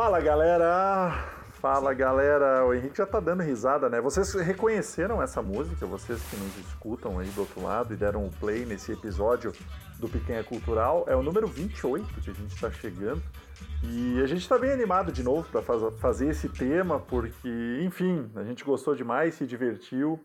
[0.00, 1.28] Fala galera!
[1.60, 2.64] Fala galera!
[2.64, 4.00] O Henrique já tá dando risada, né?
[4.00, 5.84] Vocês reconheceram essa música?
[5.86, 9.52] Vocês que nos escutam aí do outro lado e deram um play nesse episódio
[10.00, 11.04] do Picanha Cultural.
[11.06, 13.22] É o número 28 que a gente está chegando.
[13.84, 18.30] E a gente está bem animado de novo para faz, fazer esse tema, porque, enfim,
[18.34, 20.18] a gente gostou demais, se divertiu.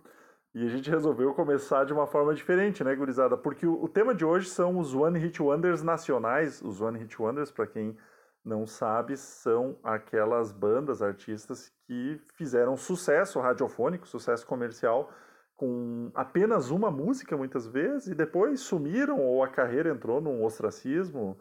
[0.54, 3.36] E a gente resolveu começar de uma forma diferente, né, gurizada?
[3.36, 6.62] Porque o, o tema de hoje são os One Hit Wonders nacionais.
[6.62, 7.96] Os One Hit Wonders, para quem
[8.44, 15.12] não sabe, são aquelas bandas, artistas que fizeram sucesso radiofônico, sucesso comercial,
[15.56, 21.38] com apenas uma música muitas vezes, e depois sumiram, ou a carreira entrou num ostracismo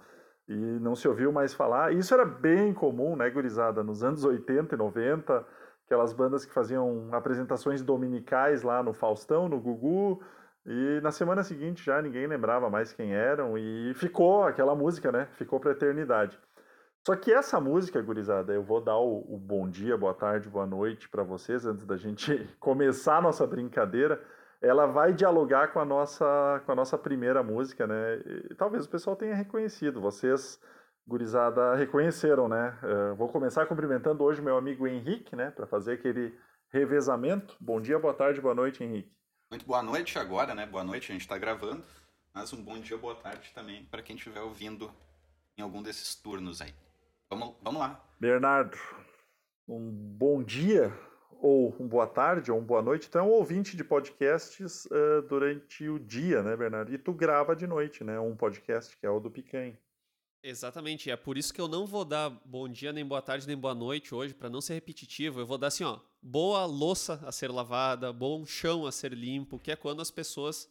[0.49, 1.93] e não se ouviu mais falar.
[1.93, 3.83] Isso era bem comum, né, gurizada?
[3.83, 5.45] Nos anos 80 e 90,
[5.85, 10.23] aquelas bandas que faziam apresentações dominicais lá no Faustão, no Gugu,
[10.67, 15.29] e na semana seguinte já ninguém lembrava mais quem eram, e ficou aquela música, né?
[15.33, 16.39] Ficou para eternidade.
[17.07, 20.67] Só que essa música, gurizada, eu vou dar o, o bom dia, boa tarde, boa
[20.67, 24.25] noite para vocês antes da gente começar a nossa brincadeira.
[24.63, 28.17] Ela vai dialogar com a nossa, com a nossa primeira música, né?
[28.25, 30.01] E, talvez o pessoal tenha reconhecido.
[30.01, 30.59] Vocês,
[31.07, 32.75] gurizada, reconheceram, né?
[32.83, 35.51] Uh, vou começar cumprimentando hoje meu amigo Henrique, né?
[35.51, 36.35] Para fazer aquele
[36.71, 37.55] revezamento.
[37.61, 39.13] Bom dia, boa tarde, boa noite, Henrique.
[39.51, 40.65] Muito boa noite agora, né?
[40.65, 41.85] Boa noite, a gente está gravando.
[42.33, 44.91] Mas um bom dia, boa tarde também para quem estiver ouvindo
[45.59, 46.73] em algum desses turnos aí.
[47.31, 48.05] Vamos, vamos lá.
[48.21, 48.79] Bernardo,
[49.67, 50.93] um bom dia,
[51.41, 53.11] ou um boa tarde, ou um boa noite.
[53.11, 56.93] Tu é um ouvinte de podcasts uh, durante o dia, né, Bernardo?
[56.93, 58.19] E tu grava de noite, né?
[58.19, 59.79] Um podcast que é o do Picanha.
[60.47, 63.57] Exatamente, é por isso que eu não vou dar bom dia, nem boa tarde, nem
[63.57, 65.41] boa noite hoje, para não ser repetitivo.
[65.41, 69.59] Eu vou dar assim, ó, boa louça a ser lavada, bom chão a ser limpo,
[69.59, 70.69] que é quando as pessoas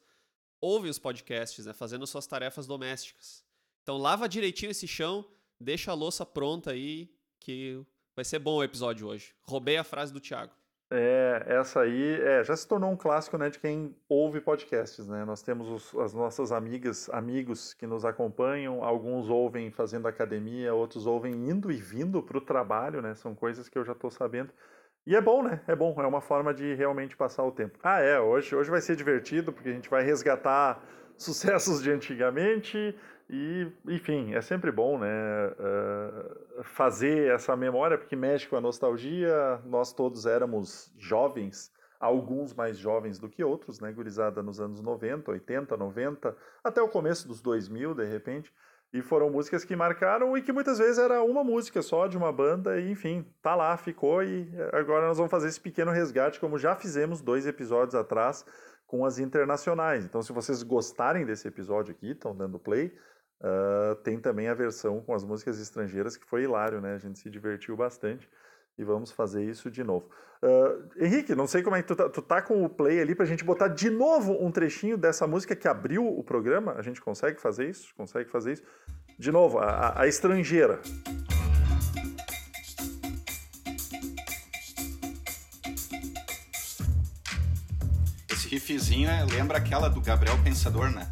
[0.62, 3.44] ouvem os podcasts, né, fazendo suas tarefas domésticas.
[3.82, 5.26] Então lava direitinho esse chão,
[5.64, 7.10] deixa a louça pronta aí,
[7.40, 7.82] que
[8.16, 9.34] vai ser bom o episódio hoje.
[9.42, 10.54] Roubei a frase do Thiago.
[10.96, 15.08] É, essa aí é, já se tornou um clássico né, de quem ouve podcasts.
[15.08, 15.26] Né?
[15.26, 21.08] Nós temos os, as nossas amigas, amigos que nos acompanham, alguns ouvem fazendo academia, outros
[21.08, 23.16] ouvem indo e vindo para o trabalho, né?
[23.16, 24.54] São coisas que eu já estou sabendo.
[25.06, 25.62] E é bom, né?
[25.68, 27.80] É bom, é uma forma de realmente passar o tempo.
[27.82, 30.80] Ah, é, hoje, hoje vai ser divertido, porque a gente vai resgatar
[31.18, 32.96] sucessos de antigamente,
[33.30, 35.08] e, enfim, é sempre bom, né?
[35.08, 39.62] Uh, fazer essa memória, porque mexe com a nostalgia.
[39.66, 43.92] Nós todos éramos jovens, alguns mais jovens do que outros, né?
[43.92, 48.54] Gurizada nos anos 90, 80, 90, até o começo dos 2000, de repente.
[48.94, 52.32] E foram músicas que marcaram e que muitas vezes era uma música só de uma
[52.32, 54.24] banda, e enfim, tá lá, ficou.
[54.24, 58.46] E agora nós vamos fazer esse pequeno resgate, como já fizemos dois episódios atrás
[58.86, 60.06] com as internacionais.
[60.06, 62.94] Então, se vocês gostarem desse episódio aqui, estão dando play,
[63.44, 66.94] Uh, tem também a versão com as músicas estrangeiras, que foi hilário, né?
[66.94, 68.30] A gente se divertiu bastante
[68.78, 70.10] e vamos fazer isso de novo.
[70.42, 73.16] Uh, Henrique, não sei como é que tu tá, tu tá com o play ali
[73.16, 76.74] pra gente botar de novo um trechinho dessa música que abriu o programa.
[76.74, 77.94] A gente consegue fazer isso?
[77.96, 78.64] Consegue fazer isso?
[79.18, 80.82] De novo, a, a, estrangeira.
[88.30, 91.10] Esse riffzinho é, lembra aquela do Gabriel Pensador, né?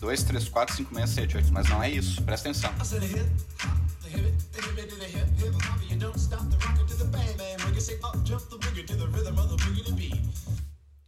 [0.00, 1.52] 2, 3, 4, 5, 6, 7, 8.
[1.52, 2.70] Mas não é isso, presta atenção.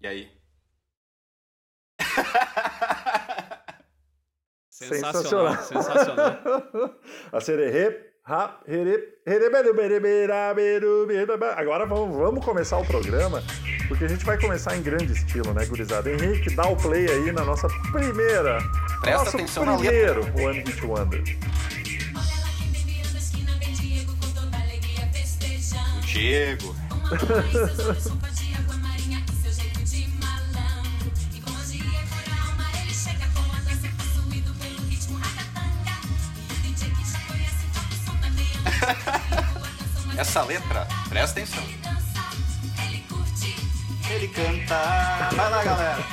[0.07, 0.31] E aí?
[4.71, 6.39] Sensacional, sensacional.
[7.33, 8.13] a sererê.
[11.57, 13.43] Agora vamos, vamos começar o programa,
[13.89, 16.09] porque a gente vai começar em grande estilo, né, gurizada?
[16.11, 18.59] Henrique, dá o play aí na nossa primeira.
[19.01, 21.25] Presta nosso atenção na primeiro One Hit Wonder.
[25.97, 26.77] O Diego.
[40.17, 41.63] Essa letra, presta atenção.
[44.09, 45.29] Ele canta.
[45.35, 46.05] Vai lá, galera.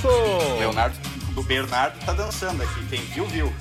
[0.00, 0.58] Som!
[0.58, 0.96] Leonardo,
[1.36, 2.86] o Bernardo tá dançando aqui.
[2.86, 3.54] Quem viu, viu.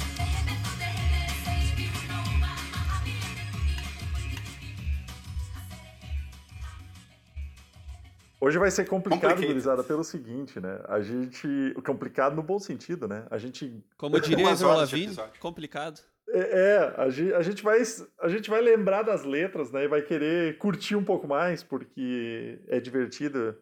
[8.40, 10.80] Hoje vai ser complicado, gurizada, pelo seguinte, né?
[10.88, 11.48] A gente.
[11.84, 13.26] Complicado no bom sentido, né?
[13.32, 13.84] A gente.
[13.98, 15.40] Como diria episódio.
[15.40, 16.02] complicado.
[16.30, 17.82] É, é, a gente, a gente vai,
[18.22, 19.86] a gente vai lembrar das letras, né?
[19.86, 23.58] E vai querer curtir um pouco mais, porque é divertido,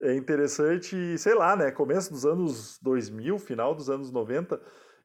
[0.00, 1.70] é interessante, sei lá, né?
[1.70, 4.58] Começo dos anos 2000, final dos anos 90.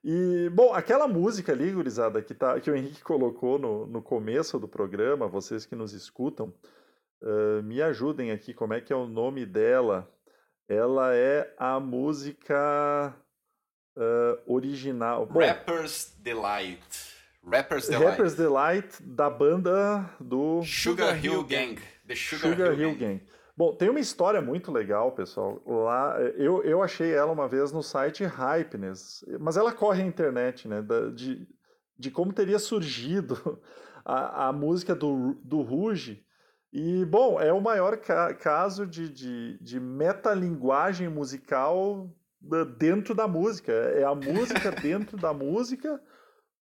[0.04, 4.58] E, bom, aquela música ali, gurizada, que, tá, que o Henrique colocou no, no começo
[4.58, 6.54] do programa, vocês que nos escutam,
[7.64, 10.10] me ajudem aqui, como é que é o nome dela?
[10.68, 13.16] Ela é a música
[13.98, 15.26] ah, original.
[15.26, 16.82] Bom, Rapper's Delight.
[17.46, 18.10] Rapper's Delight.
[18.10, 21.82] Rapper's Delight da banda do Sugar Hill Gang.
[22.08, 23.16] The Sugar, Sugar Hill, Hill Gang.
[23.18, 23.24] Gang.
[23.58, 25.62] Bom, tem uma história muito legal, pessoal.
[25.66, 30.68] Lá, eu, eu achei ela uma vez no site Hypeness, mas ela corre a internet,
[30.68, 30.82] né?
[30.82, 31.48] da- de,
[31.98, 33.62] de como teria surgido
[34.06, 36.26] a, a música do, do Ruge.
[36.74, 42.10] E, bom, é o maior ca- caso de, de, de metalinguagem musical
[42.40, 43.72] da- dentro da música.
[43.72, 46.02] É a música dentro da música,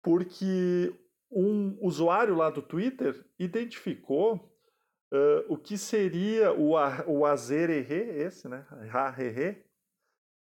[0.02, 0.94] porque
[1.32, 4.52] um usuário lá do Twitter identificou
[5.14, 6.72] ah, o que seria o,
[7.08, 8.66] o Azererê, esse, né?
[8.90, 9.64] Raherê,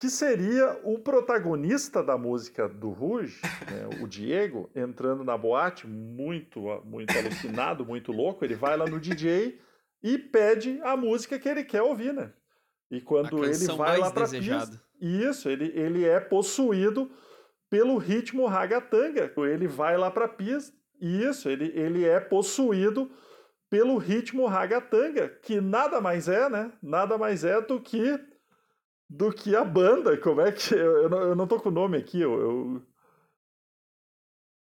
[0.03, 6.59] que seria o protagonista da música do Rouge, né, o Diego, entrando na boate, muito,
[6.83, 8.43] muito alucinado, muito louco.
[8.43, 9.57] Ele vai lá no DJ
[10.03, 12.33] e pede a música que ele quer ouvir, né?
[12.91, 14.71] E quando ele vai lá desejada.
[14.71, 17.09] pista, isso, ele, ele é possuído
[17.69, 19.31] pelo ritmo ragatanga.
[19.37, 23.09] Ele vai lá pra pista, isso, ele, ele é possuído
[23.69, 26.73] pelo ritmo ragatanga, que nada mais é, né?
[26.81, 28.19] Nada mais é do que
[29.17, 30.17] do que a banda.
[30.17, 32.81] Como é que eu, eu, não, eu não tô com o nome aqui, eu, eu-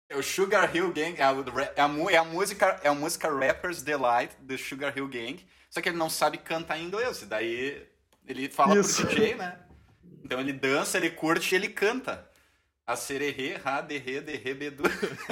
[0.09, 3.27] É o Sugar Hill Gang, é, ra- é a, é a música, é a música
[3.27, 7.25] Rapper's Delight do Sugar Hill Gang, só que ele não sabe cantar em inglês, e
[7.25, 7.87] daí
[8.27, 9.01] ele fala Isso.
[9.05, 9.59] pro DJ, né?
[10.23, 12.29] Então ele dança, ele curte e ele canta.
[12.87, 14.83] A sererê, ra, derre, derre, bedu.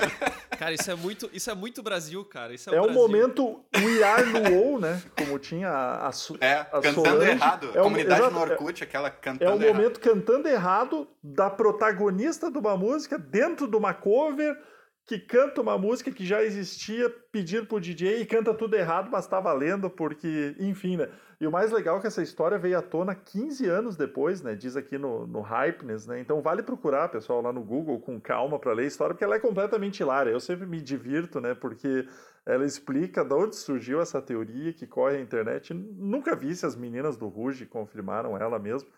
[0.57, 2.51] Cara, isso é muito, isso é muito Brasil, cara.
[2.53, 3.01] Isso é, é o o Brasil.
[3.01, 4.99] momento We Are No Ou, né?
[5.15, 7.29] Como tinha a, a, Su- É, a cantando Solange.
[7.31, 7.71] errado.
[7.75, 9.75] É o- Comunidade exato, no é- Orkut, aquela É cantando o errado.
[9.75, 14.57] momento cantando errado da protagonista de uma música dentro de uma cover
[15.05, 19.27] que canta uma música que já existia pedindo pro DJ e canta tudo errado, mas
[19.27, 21.09] tá valendo porque, enfim, né?
[21.41, 24.55] E o mais legal é que essa história veio à tona 15 anos depois, né?
[24.55, 26.21] Diz aqui no, no Hypeness, né?
[26.21, 29.35] Então vale procurar, pessoal, lá no Google com calma para ler a história, porque ela
[29.35, 30.31] é completamente hilária.
[30.31, 31.53] Eu sempre me divirto, né?
[31.53, 32.07] Porque
[32.45, 35.73] ela explica de onde surgiu essa teoria que corre a internet.
[35.73, 38.89] Nunca vi se as meninas do Ruge confirmaram ela mesmo.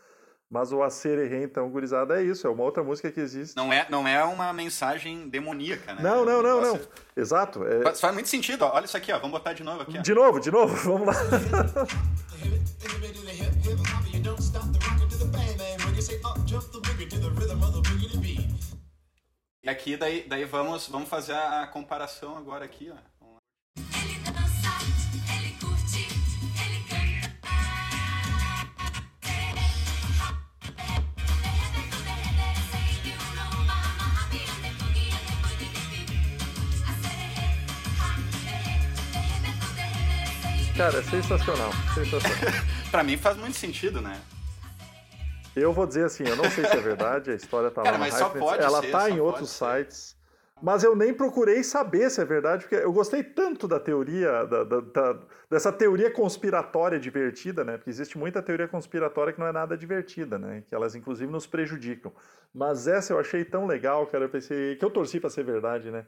[0.56, 2.48] Mas o Acererê, então, gurizada, é isso.
[2.48, 3.58] É uma outra música que existe.
[3.58, 6.02] Não é, não é uma mensagem demoníaca, né?
[6.02, 6.80] Não, não, não, não.
[7.14, 7.66] Exato.
[7.68, 8.74] é- Faz, faz muito sentido, ó.
[8.74, 9.18] olha isso aqui, ó.
[9.20, 10.02] Vamos botar de novo aqui, ó.
[10.02, 11.14] De novo, de novo, vamos lá.
[19.62, 23.15] E aqui, daí, daí vamos, vamos fazer a, a comparação agora aqui, ó.
[40.78, 41.72] Cara, é sensacional.
[41.94, 42.54] Sensacional.
[42.92, 44.20] Pra mim faz muito sentido, né?
[45.56, 48.08] Eu vou dizer assim, eu não sei se é verdade, a história tá Cara, lá
[48.10, 49.84] no pode ela ser, tá em outros ser.
[49.86, 50.18] sites,
[50.62, 54.66] mas eu nem procurei saber se é verdade, porque eu gostei tanto da teoria, da,
[54.66, 57.78] da- da- dessa teoria conspiratória divertida, né?
[57.78, 60.64] Porque existe muita teoria conspiratória que não é nada divertida, né?
[60.68, 62.12] Que elas inclusive nos prejudicam.
[62.54, 65.90] Mas essa eu achei tão legal, cara, eu pensei que eu torci pra ser verdade,
[65.90, 66.06] né?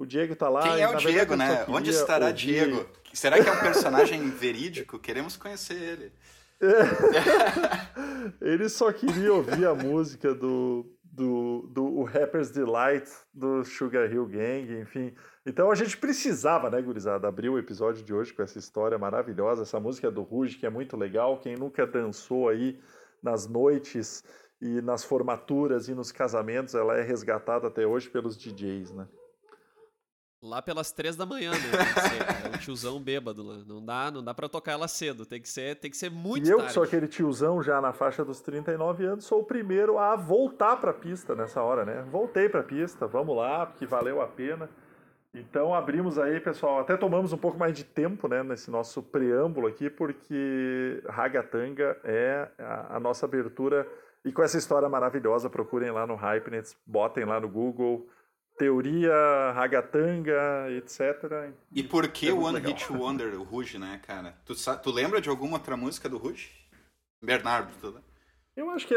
[0.00, 0.62] O Diego tá lá.
[0.62, 1.64] Quem é o na Diego, né?
[1.68, 2.86] Onde estará ouvir- Diego?
[3.12, 4.98] Será que é um personagem verídico?
[4.98, 6.12] Queremos conhecer ele.
[8.40, 14.26] Ele só queria ouvir a música do, do, do o Rapper's Delight do Sugar Hill
[14.26, 15.14] Gang, enfim.
[15.44, 19.62] Então a gente precisava, né, gurizada, abrir o episódio de hoje com essa história maravilhosa,
[19.62, 21.38] essa música do Ruge, que é muito legal.
[21.40, 22.78] Quem nunca dançou aí
[23.22, 24.22] nas noites
[24.60, 29.06] e nas formaturas e nos casamentos, ela é resgatada até hoje pelos DJs, né?
[30.42, 31.56] Lá pelas três da manhã, né?
[31.58, 32.46] Ser.
[32.46, 33.58] É um tiozão bêbado lá.
[33.66, 35.26] Não dá, não dá pra tocar ela cedo.
[35.26, 36.68] Tem que ser, tem que ser muito e eu, tarde.
[36.68, 40.76] que sou aquele tiozão já na faixa dos 39 anos, sou o primeiro a voltar
[40.76, 42.06] pra pista nessa hora, né?
[42.10, 44.70] Voltei pra pista, vamos lá, porque valeu a pena.
[45.34, 49.68] Então abrimos aí, pessoal, até tomamos um pouco mais de tempo, né, nesse nosso preâmbulo
[49.68, 53.86] aqui, porque Ragatanga é a, a nossa abertura.
[54.24, 58.06] E com essa história maravilhosa, procurem lá no Hypenets, botem lá no Google,
[58.60, 61.50] teoria, ragatanga, etc.
[61.72, 62.72] E por que É One legal.
[62.72, 64.34] Hit Wonder, o Ruge, né, cara?
[64.44, 66.50] Tu, tu lembra de alguma outra música do Ruge?
[67.22, 67.98] Bernardo, tu...
[68.56, 68.94] Eu acho que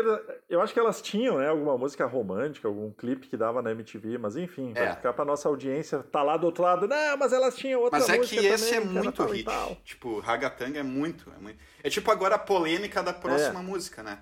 [0.50, 4.18] eu acho que elas tinham, né, alguma música romântica, algum clipe que dava na MTV,
[4.18, 4.96] mas enfim, vai É.
[4.96, 8.10] ficar pra nossa audiência, tá lá do outro lado, não, mas elas tinham outra Mas
[8.10, 9.78] é música que esse também, é muito hit.
[9.86, 11.60] Tipo, Ragatanga é muito, é muito.
[11.82, 13.64] É tipo agora a polêmica da próxima É.
[13.64, 14.20] música, né?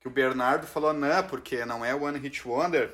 [0.00, 2.90] Que o Bernardo falou, não, porque não é One Hit Wonder.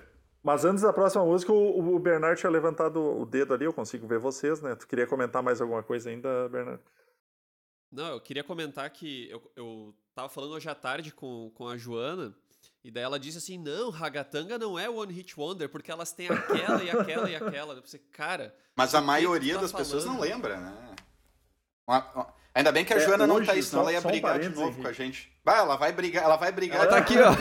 [0.47, 4.07] Mas antes da próxima música, o, o Bernard tinha levantado o dedo ali, eu consigo
[4.07, 4.77] ver vocês, né?
[4.77, 6.81] Tu queria comentar mais alguma coisa ainda, Bernardo?
[7.91, 11.77] Não, eu queria comentar que eu, eu tava falando hoje à tarde com, com a
[11.77, 12.33] Joana,
[12.85, 16.29] e daí ela disse assim: não, Ragatanga não é One Hit Wonder, porque elas têm
[16.29, 17.75] aquela e aquela e aquela.
[17.75, 18.55] Eu pensei, cara.
[18.77, 20.31] Mas a que maioria tá das pessoas não falando?
[20.31, 20.95] lembra, né?
[21.89, 24.01] Uma- uma- Ainda bem que a É, Joana não tá aí, senão só- ela ia
[24.01, 24.95] só um brigar de novo com a Henrique.
[24.95, 25.33] gente.
[25.45, 26.79] Vai, ela vai brigar, ela vai brigar.
[26.83, 27.33] Ela tá aqui, ó.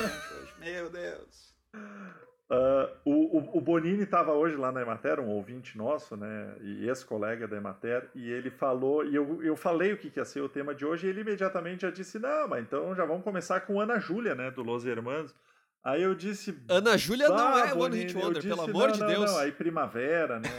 [0.60, 1.55] Meu Deus.
[2.48, 7.48] Ah, o, o, Bonini estava hoje lá na Emater, um ouvinte nosso, né, e ex-colega
[7.48, 10.50] da Emater, e ele falou, e eu, eu falei o que, que ia ser o
[10.50, 13.82] tema de hoje, e ele imediatamente já disse, não, mas então já vamos começar com
[13.82, 15.34] Ana Júlia, né, do Los Hermanos.
[15.84, 16.56] Aí eu disse...
[16.68, 19.06] Ana Júlia não "Bah, é One Bonini", Hit eu Wonder, pelo disse, amor "Não, de
[19.06, 19.32] Deus.
[19.32, 20.50] Não, aí Primavera, né,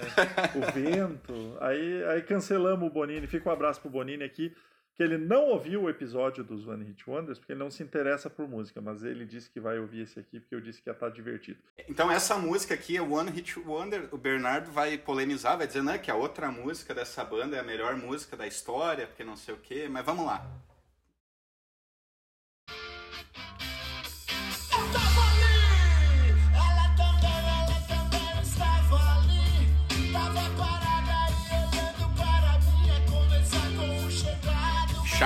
[0.57, 4.53] o Vento, aí, aí cancelamos o Bonini, fica um abraço pro Bonini aqui,
[4.97, 8.31] que ele não ouviu o episódio dos One Hit Wonders, porque ele não se interessa
[8.31, 10.95] por música, mas ele disse que vai ouvir esse aqui, porque eu disse que ia
[10.95, 11.59] estar divertido.
[11.87, 14.09] Então essa música aqui é One Hit Wonder.
[14.11, 17.63] O Bernardo vai polemizar, vai dizer né, que a outra música dessa banda é a
[17.65, 19.87] melhor música da história, porque não sei o quê.
[19.91, 20.47] Mas vamos lá.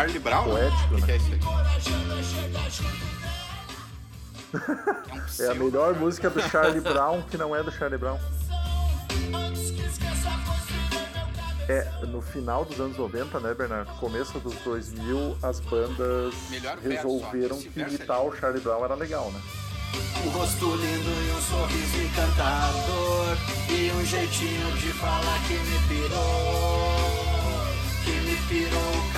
[0.01, 0.45] Charlie Brown?
[0.45, 1.07] Poético, que, né?
[1.07, 1.41] que é isso aí?
[5.39, 5.99] É, um É a melhor cara.
[5.99, 8.19] música do Charlie Brown, que não é do Charlie Brown.
[11.69, 13.93] É, no final dos anos 90, né, Bernardo?
[14.01, 18.63] Começo dos 2000, as bandas Melhor verso, resolveram esse que verso imitar é o Charlie
[18.63, 19.41] Brown era legal, né?
[20.25, 23.37] Um rosto lindo e um sorriso encantador
[23.69, 26.97] E um jeitinho de falar que me pirou
[28.03, 29.13] Que me pirou o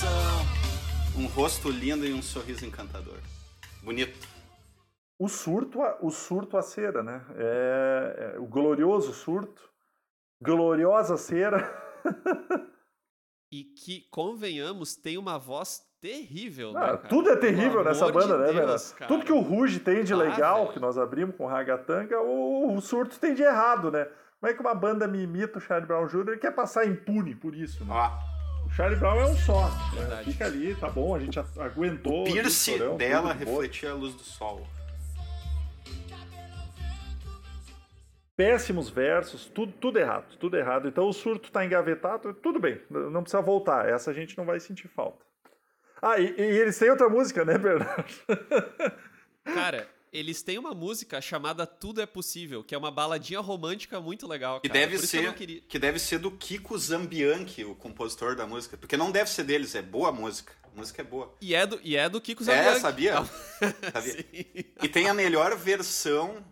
[0.00, 0.46] cabeção
[1.18, 3.18] Um rosto lindo e um sorriso encantador
[3.82, 4.18] Bonito
[5.18, 7.24] O surto, a- o surto a cera, né?
[7.36, 9.62] É, é o glorioso surto,
[10.42, 11.58] gloriosa cera.
[13.52, 16.72] E que, convenhamos, tem uma voz terrível.
[16.72, 19.06] né, Ah, tudo é terrível Pelo nessa amor de banda, né, Deus, cara.
[19.06, 20.72] Tudo que o Ruge tem de Ah, legal, velho.
[20.72, 24.04] que nós abrimos com Ragatanga, o, o surto tem de errado, né?
[24.40, 26.34] Como é que uma banda me imita o Charlie Brown Jr.
[26.34, 27.94] e quer passar impune por isso, né?
[27.94, 28.10] Ó,
[28.66, 29.68] O Charlie Brown é um só.
[29.68, 30.00] né?
[30.00, 30.32] Verdade.
[30.32, 32.24] Fica ali, tá bom, a gente aguentou.
[32.24, 33.62] Pierce o chorão, dela tudo de boa.
[33.62, 34.66] refletia a luz do sol
[38.36, 40.88] Péssimos versos, tudo, tudo errado, tudo errado.
[40.88, 43.88] Então o surto tá engavetado, tudo bem, não precisa voltar.
[43.88, 45.24] Essa a gente não vai sentir falta.
[46.02, 48.04] Ah, e, e eles têm outra música, né, Bernardo?
[49.42, 54.26] Cara, eles têm uma música chamada Tudo é Possível, que é uma baladinha romântica muito
[54.26, 54.60] legal.
[54.60, 54.80] Que cara.
[54.80, 58.76] deve Por que ser queria- que deve ser do Kiko Zambianchi, o compositor da música.
[58.76, 60.52] Porque não deve ser deles, é boa a música.
[60.64, 61.34] A música é boa.
[61.40, 62.80] E é do, e é do Kiko É, Zambianchi.
[62.80, 63.12] sabia?
[63.12, 63.30] Calma.
[63.92, 64.12] Sabia?
[64.32, 64.44] Sim.
[64.82, 66.44] E tem a melhor versão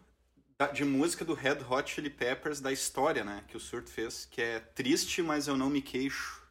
[0.72, 3.44] de música do Red Hot Chili Peppers da história, né?
[3.48, 6.42] Que o Surto fez, que é Triste, mas eu não me queixo.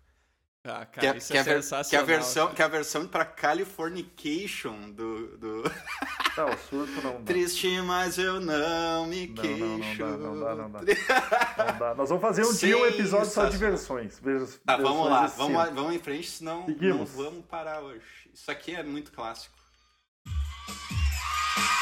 [0.66, 2.06] Ah, Que é, cara, isso que é é a ver- que é a sensacional.
[2.06, 2.56] versão, cara.
[2.56, 5.64] que é a versão pra Californication do, do...
[6.38, 7.26] Não, o surto não dá.
[7.26, 10.00] Triste, mas eu não me Não, não, não queixo.
[10.04, 10.80] dá, não dá, não dá.
[11.74, 11.94] Não dá.
[11.96, 13.70] Nós vamos fazer um dia um episódio só de Sensacional.
[13.72, 14.20] versões.
[14.20, 17.12] Veja- Tá, vamos versões lá, vamos, lá, vamos em frente, senão não Seguimos.
[17.12, 18.02] vamos parar hoje.
[18.34, 19.54] Isso aqui é muito clássico.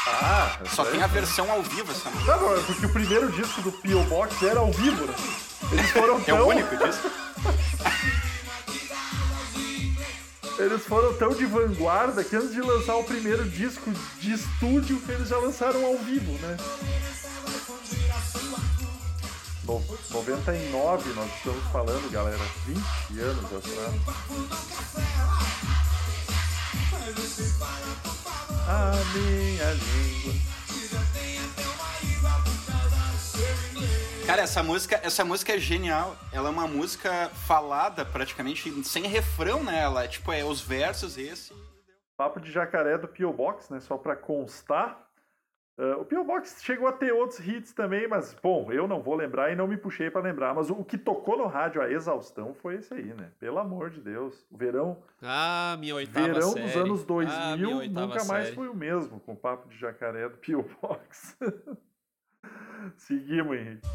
[0.06, 2.32] Ah, Só tem a versão ao vivo essa música.
[2.32, 4.02] Tá bom, é porque o primeiro disco do P.O.
[4.04, 5.14] Box era ao vivo, né?
[5.72, 7.10] Eles foram É tão, o único disso?
[10.62, 13.90] eles foram tão de vanguarda que antes de lançar o primeiro disco
[14.20, 16.56] de estúdio, eles já lançaram ao vivo, né?
[19.64, 22.38] No, 99 nós estamos falando, galera.
[22.66, 23.94] 20 anos atrás.
[28.68, 30.51] A minha língua.
[34.26, 36.16] Cara, essa música, essa música é genial.
[36.32, 39.80] Ela é uma música falada praticamente sem refrão, né?
[39.80, 41.52] Ela é tipo, é os versos esse.
[42.16, 43.32] Papo de jacaré do P.O.
[43.32, 43.80] Box, né?
[43.80, 45.06] Só pra constar.
[45.76, 46.24] Ah, o P.O.
[46.24, 49.66] Box chegou a ter outros hits também, mas, bom, eu não vou lembrar e não
[49.66, 50.54] me puxei pra lembrar.
[50.54, 53.32] Mas o, que tocou no rádio a exaustão foi esse aí, né?
[53.40, 54.46] Pelo amor de Deus.
[54.50, 56.66] O verão, Ah, minha oitava verão série.
[56.66, 57.34] dos anos 2000
[57.80, 58.54] ah, nunca mais série.
[58.54, 60.64] foi o mesmo com o papo de jacaré do P.O.
[60.80, 61.36] Box.
[62.98, 63.86] Seguimos, Henrique.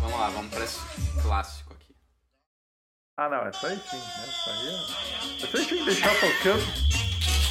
[0.00, 0.80] Vamos lá, vamos pra esse
[1.22, 1.94] clássico aqui.
[3.16, 3.96] Ah, não, essa aí sim.
[3.96, 5.46] Essa aí é.
[5.46, 6.62] Tem que deixar tocando.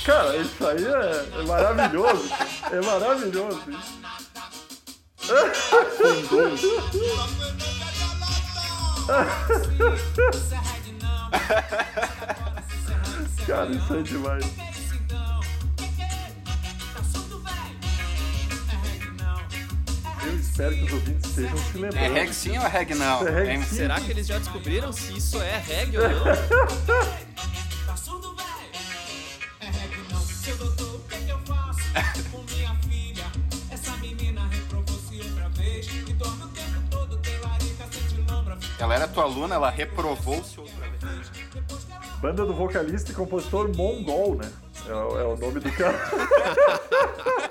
[0.06, 2.30] Cara, isso aí é, é maravilhoso.
[2.72, 3.72] É maravilhoso.
[3.72, 3.96] isso.
[13.46, 14.65] Cara, isso é demais.
[20.56, 21.98] Espero que os ouvintes estejam se lembrando.
[21.98, 23.28] É reggae sim ou é reggae não?
[23.28, 23.76] É sim.
[23.76, 26.26] Será que eles já descobriram se isso é reggae ou não?
[38.78, 41.32] Ela era tua aluna, ela reprovou-se outra vez.
[42.22, 44.52] Banda do vocalista e compositor Mongol, né?
[44.88, 45.98] É, o- é o nome do cara.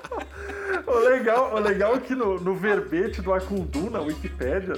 [0.95, 4.73] o, legal, o legal é que no, no verbete do Akundu, na Wikipédia,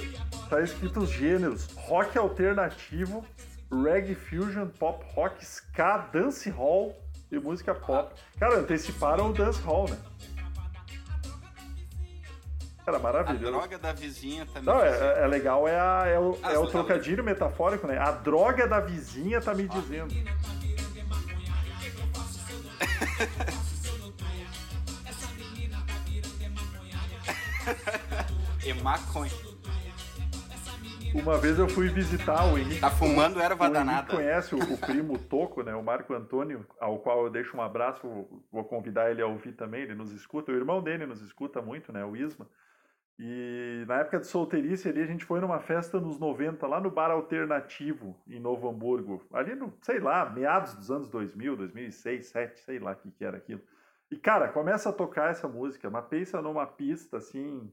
[0.50, 3.26] tá escrito os gêneros rock alternativo,
[3.72, 6.96] reggae fusion, pop rock, ska, dance hall
[7.32, 8.14] e música pop.
[8.40, 9.98] Cara, anteciparam o dance hall, né?
[12.86, 13.52] Cara, A maravilhoso.
[13.52, 14.64] droga da vizinha também.
[14.64, 17.98] Não, é, é legal, é, a- é o, é o trocadilho metafórico, né?
[17.98, 20.14] A droga da vizinha tá me dizendo.
[28.66, 29.32] E maconha.
[31.14, 32.82] Uma vez eu fui visitar o Henrique.
[32.82, 34.14] Tá fumando erva o danada.
[34.14, 35.74] conhece o, o primo Toco, né?
[35.74, 38.02] O Marco Antônio, ao qual eu deixo um abraço.
[38.08, 39.84] Vou, vou convidar ele a ouvir também.
[39.84, 40.52] Ele nos escuta.
[40.52, 42.04] O irmão dele nos escuta muito, né?
[42.06, 42.48] O Isma.
[43.20, 46.92] E na época de solteirice ali, a gente foi numa festa nos 90, lá no
[46.92, 49.26] Bar Alternativo, em Novo Hamburgo.
[49.34, 53.26] Ali no, sei lá, meados dos anos 2000, 2006, 2007, sei lá o que, que
[53.26, 53.62] era aquilo.
[54.10, 57.72] E, cara, começa a tocar essa música, mas pensa numa pista, assim,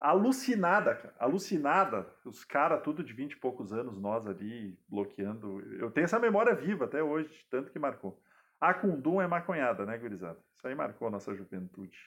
[0.00, 1.14] alucinada, cara.
[1.18, 2.06] Alucinada.
[2.24, 5.60] Os caras, tudo de 20 e poucos anos, nós ali, bloqueando.
[5.76, 8.18] Eu tenho essa memória viva até hoje, tanto que marcou.
[8.60, 10.38] A Kundum é maconhada, né, gurizada?
[10.56, 11.98] Isso aí marcou a nossa juventude.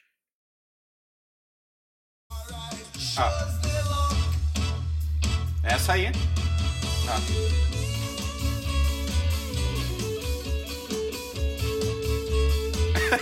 [3.18, 3.30] Ah.
[5.64, 6.08] Essa aí.
[7.10, 7.73] Ah.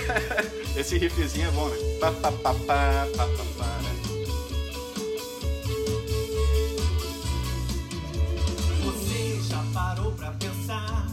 [0.76, 1.78] Esse riffzinho é bom, né?
[2.00, 3.92] Pa, pa, pa, pa, pa, pa, pa, né?
[8.84, 11.08] Você já parou pra pensar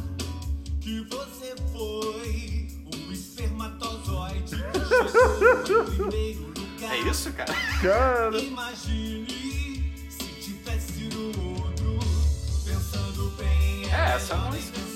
[0.81, 6.59] que você foi um espermatozoide que chegou em primeiro lugar?
[6.90, 7.53] É isso, cara?
[7.83, 11.98] Cara, Imagine se tivesse no outro,
[12.64, 13.85] pensando bem.
[13.92, 14.88] É, essa melhor música.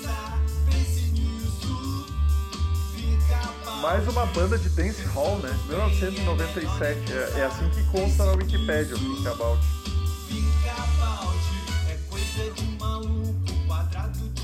[3.83, 5.49] Mais uma banda de dance hall, né?
[5.67, 7.11] 1997.
[7.11, 9.61] É, é assim que consta na Wikipedia, o Think About.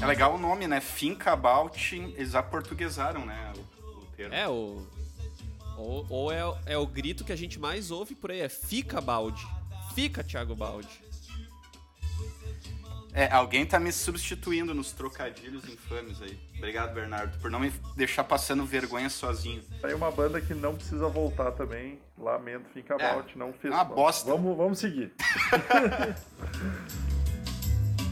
[0.01, 0.81] é legal o nome, né?
[0.81, 1.95] Think About.
[2.17, 3.53] Eles aportuguesaram, né?
[3.55, 4.35] O, o termo.
[4.35, 4.85] É, o.
[5.77, 8.99] Ou, ou é, é o grito que a gente mais ouve por aí, é fica
[8.99, 9.47] balde.
[9.95, 10.89] Fica, Thiago Balde.
[13.11, 16.39] É, alguém tá me substituindo nos trocadilhos infames aí.
[16.57, 19.63] Obrigado, Bernardo, por não me deixar passando vergonha sozinho.
[19.83, 21.99] Aí uma banda que não precisa voltar também.
[22.17, 23.73] Lamento, Think About, não fez.
[23.73, 23.95] É uma mal.
[23.95, 24.29] bosta.
[24.29, 25.11] Vamos, vamos seguir.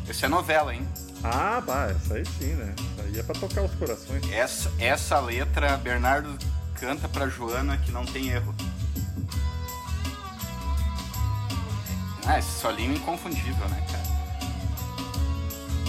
[0.09, 0.87] Essa é novela, hein?
[1.21, 2.73] Ah, bah, essa aí sim, né?
[2.93, 4.31] Essa aí é pra tocar os corações.
[4.31, 6.37] Essa, essa letra, Bernardo
[6.79, 8.55] canta pra Joana que não tem erro.
[12.25, 13.96] Ah, esse solinho inconfundível, né, cara?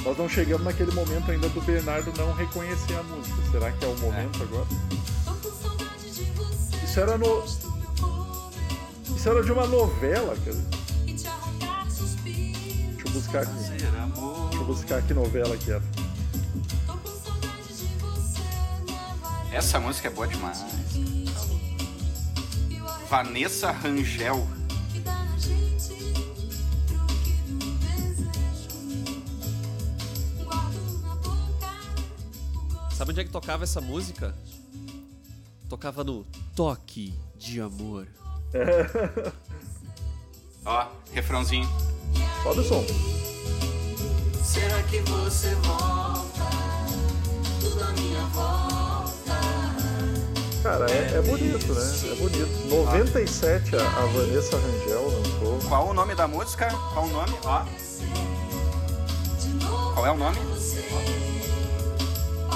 [0.09, 3.37] Nós não chegamos naquele momento ainda do Bernardo não reconhecer a música.
[3.51, 4.65] Será que é o momento agora?
[4.65, 6.77] De você.
[6.83, 7.45] Isso era no.
[9.15, 10.57] Isso era de uma novela, cara.
[11.05, 11.29] Deixa
[13.05, 13.53] eu buscar aqui.
[13.53, 13.87] Deixa
[14.55, 15.83] eu buscar que novela que era.
[19.53, 20.65] Essa música é boa demais.
[23.11, 24.49] Vanessa Rangel.
[32.99, 34.35] Sabe onde é que tocava essa música?
[35.69, 38.09] Tocava no Toque de Amor.
[40.67, 41.69] Ó, refrãozinho.
[42.43, 42.85] Sobe o som.
[44.43, 46.51] Será que você volta?
[47.61, 49.39] Tudo à minha volta.
[50.65, 51.83] Cara, é, é bonito, né?
[52.11, 52.69] É bonito.
[52.69, 55.69] 97 a, a Vanessa Rangel lançou.
[55.69, 56.69] Qual o nome da música?
[56.93, 57.33] Qual o nome?
[57.45, 57.65] Ó.
[59.95, 60.37] Qual é o nome?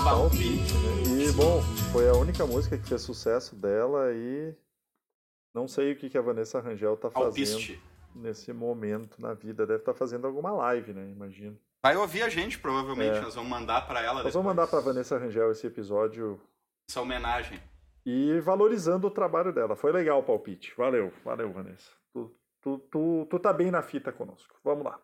[0.04, 1.24] Palpite, né?
[1.28, 1.62] E, bom,
[1.92, 4.54] foi a única música que fez sucesso dela e
[5.54, 7.82] Não sei o que, que a Vanessa Rangel tá fazendo Alpiste.
[8.14, 9.66] nesse momento na vida.
[9.66, 11.08] Deve estar fazendo alguma live, né?
[11.10, 11.56] Imagino.
[11.82, 13.18] Vai ouvir a gente, provavelmente.
[13.18, 13.20] É.
[13.20, 14.44] Nós vamos mandar pra ela Nós vamos depois.
[14.46, 16.40] mandar pra Vanessa Rangel esse episódio
[16.88, 17.60] Essa homenagem.
[18.06, 19.76] e valorizando o trabalho dela.
[19.76, 20.72] Foi legal o palpite.
[20.76, 21.90] Valeu, valeu, Vanessa.
[22.12, 24.54] Tu, tu, tu, tu tá bem na fita conosco.
[24.64, 24.98] Vamos lá.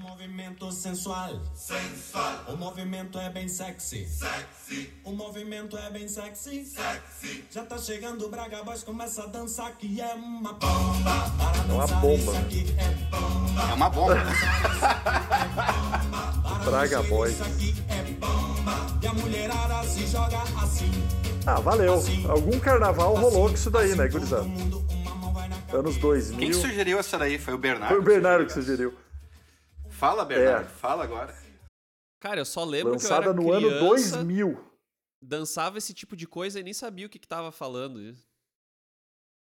[0.00, 1.40] Movimento sensual.
[1.54, 2.44] Sensual.
[2.48, 4.04] O movimento é bem sexy.
[4.08, 4.92] Sexy.
[5.04, 6.64] O movimento é bem sexy.
[6.64, 7.44] Sexy.
[7.48, 11.30] Já tá chegando o Braga Boys, começa a dançar que é uma bomba.
[11.38, 13.62] Para É uma dançar bomba, isso aqui é bomba.
[13.70, 14.16] É uma bomba.
[16.42, 17.34] Para Braga Boys.
[17.34, 18.98] Isso aqui é bomba.
[19.00, 20.90] E a mulherada se joga assim.
[21.46, 22.02] Ah, valeu.
[22.28, 24.42] Algum carnaval rolou com isso daí, né, gurizada?
[25.72, 26.38] Anos Quem 2000.
[26.48, 27.38] que sugeriu essa daí?
[27.38, 27.88] Foi o Bernardo?
[27.92, 28.92] Foi o Bernardo que sugeriu.
[30.04, 30.66] Fala, Bernardo.
[30.66, 30.68] É.
[30.68, 31.34] Fala agora.
[32.20, 34.64] Cara, eu só lembro que eu Lançada era no ano criança, 2000.
[35.22, 38.14] dançava esse tipo de coisa e nem sabia o que, que tava falando.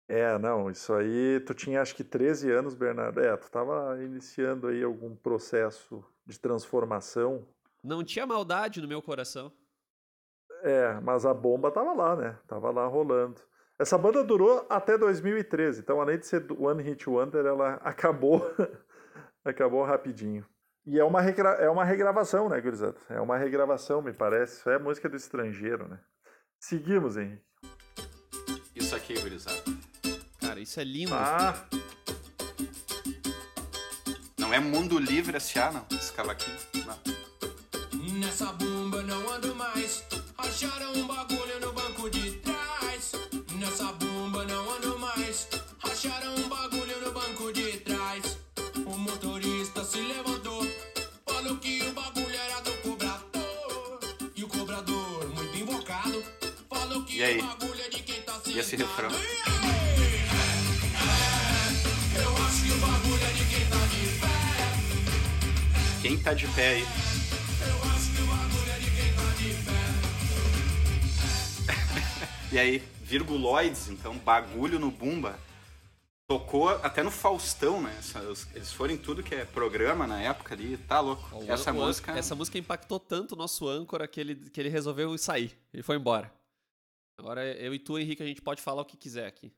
[0.08, 3.20] É, não, isso aí, tu tinha acho que 13 anos, Bernardo.
[3.20, 7.46] É, tu tava iniciando aí algum processo de transformação.
[7.84, 9.52] Não tinha maldade no meu coração.
[10.62, 12.38] É, mas a bomba tava lá, né?
[12.46, 13.42] Tava lá rolando.
[13.78, 18.50] Essa banda durou até 2013, então além de ser do One Hit Wonder, ela acabou
[19.50, 20.44] acabou rapidinho.
[20.86, 22.96] E é uma, regra- é uma regravação, né, gurizada?
[23.10, 24.60] É uma regravação, me parece.
[24.60, 25.98] Isso é música do estrangeiro, né?
[26.58, 27.42] Seguimos, Henrique.
[28.74, 29.62] Isso aqui, gurizada.
[30.40, 31.14] Cara, isso é lindo.
[31.14, 31.54] Ah,
[34.38, 35.86] Não é Mundo Livre S.A., não.
[35.90, 36.56] Esse cavaquinho.
[36.86, 38.18] Não.
[38.20, 40.04] Nessa bomba não ando mais.
[40.38, 43.12] Acharam um bagulho no banco de trás.
[43.58, 45.48] Nessa bomba não ando mais.
[45.82, 46.57] Acharam um bagulho
[57.18, 57.40] E aí?
[58.46, 59.10] E esse refrão?
[66.00, 66.74] Quem tá de pé.
[66.74, 66.86] Aí?
[72.52, 75.36] E aí, virguloides, então, bagulho no Bumba.
[76.28, 77.92] Tocou até no Faustão, né?
[78.54, 80.76] Eles foram em tudo que é programa na época ali.
[80.76, 81.36] Tá louco.
[81.36, 82.12] O Essa o música.
[82.12, 85.58] Essa música impactou tanto o nosso âncora que ele, que ele resolveu sair.
[85.74, 86.37] Ele foi embora.
[87.18, 89.52] Agora eu e tu, Henrique, a gente pode falar o que quiser aqui.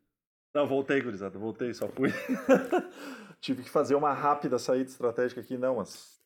[0.54, 2.08] Não, voltei, gurizada, voltei, só fui.
[3.40, 6.18] Tive que fazer uma rápida saída estratégica aqui, não, mas.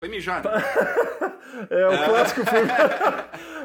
[0.00, 0.48] Foi mijado.
[1.70, 2.68] É o clássico filme.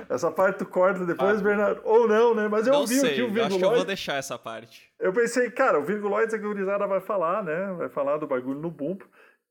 [0.08, 1.44] Essa parte tu corta depois, Ah.
[1.44, 1.82] Bernardo.
[1.84, 2.48] Ou não, né?
[2.48, 4.90] Mas eu Não vi sei, o eu acho que eu vou deixar essa parte.
[4.98, 7.74] Eu pensei, cara, o Virguloides é que a gurizada vai falar, né?
[7.74, 9.06] Vai falar do bagulho no bumbo.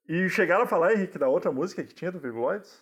[0.08, 2.80] E chegaram a falar, Henrique, da outra música que tinha do Virguloides?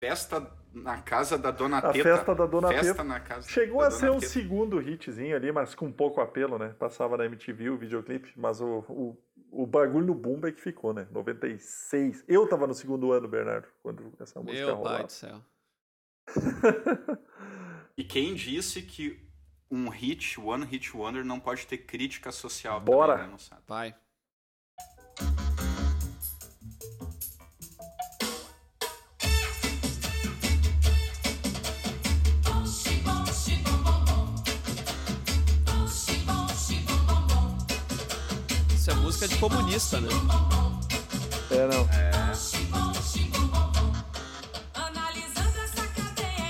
[0.00, 2.04] Festa na casa da Dona A Teta.
[2.16, 3.04] festa da Dona Festa Teta.
[3.04, 4.32] na casa Chegou da a Dona ser um Teta.
[4.32, 6.68] segundo hitzinho ali, mas com pouco apelo, né?
[6.78, 9.16] Passava na MTV o videoclipe, mas o, o,
[9.50, 11.08] o bagulho no bumbo é que ficou, né?
[11.10, 12.24] 96.
[12.28, 15.04] Eu tava no segundo ano, Bernardo, quando essa música Meu pai rolava.
[15.04, 15.40] do céu.
[17.96, 19.28] E quem disse que
[19.68, 22.78] um hit, One Hit Wonder, não pode ter crítica social?
[22.80, 23.18] Bora.
[23.18, 23.58] Também, né?
[23.66, 23.94] Vai.
[38.88, 40.08] Isso é música de comunista, né?
[41.50, 41.86] É, não.
[44.72, 46.48] Analisando essa cadeia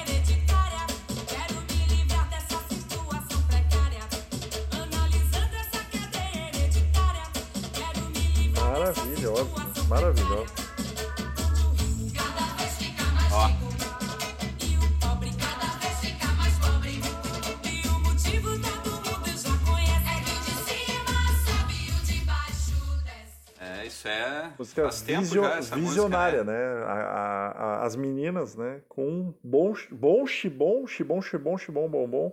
[24.59, 26.85] Música Faz tempo visio- já essa visionária, música, né?
[26.85, 28.83] A- a- a- as meninas, né?
[28.89, 32.33] Com um bom, bom xibom, xibom, xibom, xibom, bombom.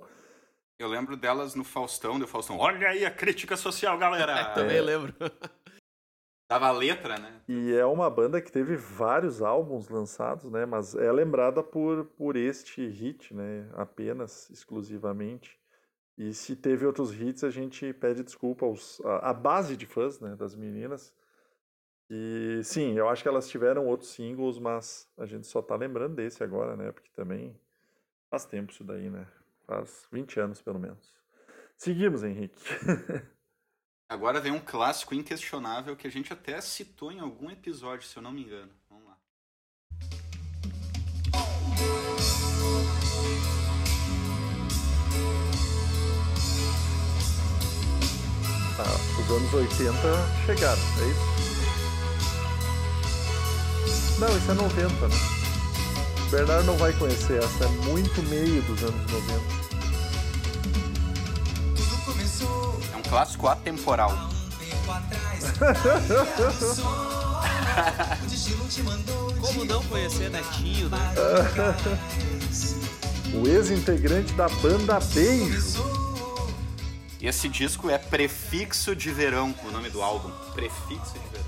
[0.80, 2.58] Eu lembro delas no Faustão, do Faustão.
[2.58, 4.34] Olha aí a crítica social, galera!
[4.56, 5.14] Também lembro.
[6.50, 7.42] Dava a letra, né?
[7.48, 10.66] E é uma banda que teve vários álbuns lançados, né?
[10.66, 13.68] Mas é lembrada por, por este hit, né?
[13.74, 15.60] Apenas, exclusivamente.
[16.18, 20.20] E se teve outros hits, a gente pede desculpa aos, a, a base de fãs,
[20.20, 20.36] né?
[20.36, 21.14] Das meninas.
[22.10, 26.16] E sim, eu acho que elas tiveram outros singles, mas a gente só tá lembrando
[26.16, 26.92] desse agora, né?
[26.92, 27.60] Porque também
[28.30, 29.28] faz tempo isso daí, né?
[29.66, 31.16] Faz 20 anos, pelo menos.
[31.76, 32.64] Seguimos, Henrique.
[34.08, 38.22] Agora vem um clássico inquestionável que a gente até citou em algum episódio, se eu
[38.22, 38.72] não me engano.
[38.88, 39.18] Vamos lá.
[48.78, 49.92] Ah, os anos 80
[50.46, 51.35] chegaram, é isso?
[54.20, 55.16] Não, isso é 90, né?
[56.26, 59.40] O Bernardo não vai conhecer essa, é muito meio dos anos 90.
[61.76, 64.10] Tudo começou É um clássico atemporal.
[64.10, 65.44] há um tempo atrás.
[68.24, 70.98] o destino te mandou Como não conhecer Netinho, né?
[73.34, 75.84] O ex-integrante da banda Beijo.
[77.22, 80.32] Esse disco é Prefixo de Verão, o nome do álbum.
[80.54, 81.46] Prefixo de Verão.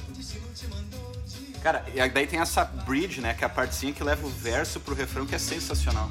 [1.68, 3.34] Cara, e aí daí tem essa bridge, né?
[3.34, 6.10] Que é a partezinha que leva o verso pro refrão, que é sensacional.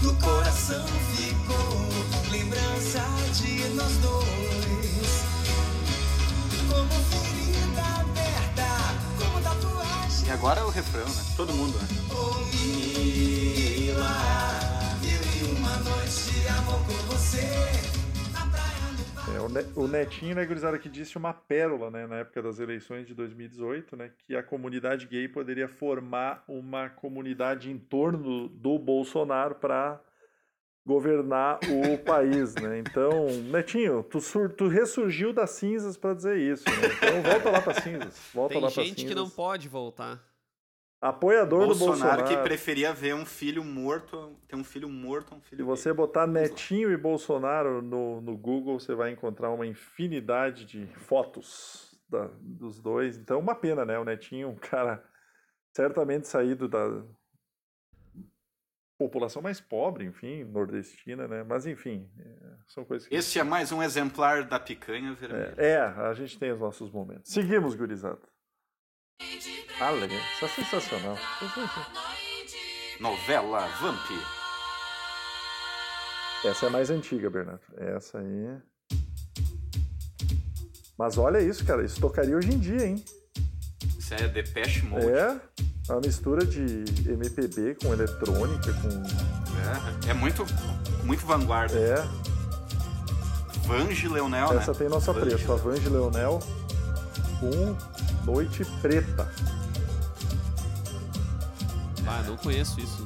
[0.00, 0.82] No coração
[1.14, 3.00] ficou lembrança
[3.34, 5.24] de nós dois.
[6.70, 8.66] Como ferida aberta,
[9.18, 10.26] como tatuagem.
[10.26, 11.24] E agora é o refrão, né?
[11.36, 11.88] Todo mundo, né?
[12.12, 14.08] Oh, Mila,
[15.02, 18.01] eu e uma noite de amor com você.
[19.34, 22.58] É, o, Ne- o Netinho, né, gurizada, que disse uma pérola, né, na época das
[22.58, 28.78] eleições de 2018, né, que a comunidade gay poderia formar uma comunidade em torno do
[28.78, 30.00] Bolsonaro para
[30.84, 32.78] governar o país, né?
[32.78, 34.18] Então, Netinho, tu,
[34.50, 36.88] tu ressurgiu das cinzas para dizer isso, né?
[36.96, 39.08] Então volta lá para cinzas, volta Tem lá para gente cinzas.
[39.08, 40.20] que não pode voltar.
[41.02, 42.24] Apoiador do Bolsonaro, Bolsonaro.
[42.28, 45.64] que preferia ver um filho morto, ter um filho morto, um filho Se gay.
[45.64, 52.00] você botar Netinho e Bolsonaro no, no Google, você vai encontrar uma infinidade de fotos
[52.08, 53.16] da- dos dois.
[53.18, 53.98] Então, uma pena, né?
[53.98, 55.04] O Netinho, um cara
[55.74, 57.02] certamente saído da
[58.96, 61.42] população mais pobre, enfim, nordestina, né?
[61.42, 63.14] Mas, enfim, é, são coisas que...
[63.16, 65.54] Esse é mais um exemplar da picanha vermelha.
[65.58, 67.32] É, é, a gente tem os nossos momentos.
[67.32, 68.20] Seguimos, gurizada.
[69.90, 70.18] Legal.
[70.34, 71.18] Isso é sensacional.
[71.42, 73.02] É.
[73.02, 74.10] Novela Vamp.
[76.44, 77.62] Essa é mais antiga, Bernardo.
[77.76, 78.58] Essa aí.
[80.98, 81.84] Mas olha isso, cara.
[81.84, 83.04] Isso tocaria hoje em dia, hein?
[83.98, 85.06] Isso é Depeche Mode.
[85.08, 85.40] É
[85.88, 88.88] uma mistura de MPB com eletrônica, com.
[90.08, 90.44] É, é muito,
[91.04, 91.78] muito vanguarda.
[91.78, 91.94] É.
[93.66, 94.78] Vange Leonel, Essa né?
[94.78, 95.34] tem nosso Vange.
[95.34, 95.52] apreço.
[95.52, 96.40] A Vange Leonel
[97.40, 97.76] com
[98.24, 99.28] Noite Preta.
[102.26, 103.04] Ah, não conheço isso.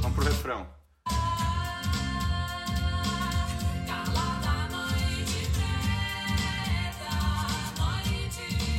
[0.00, 0.66] Vamos pro refrão.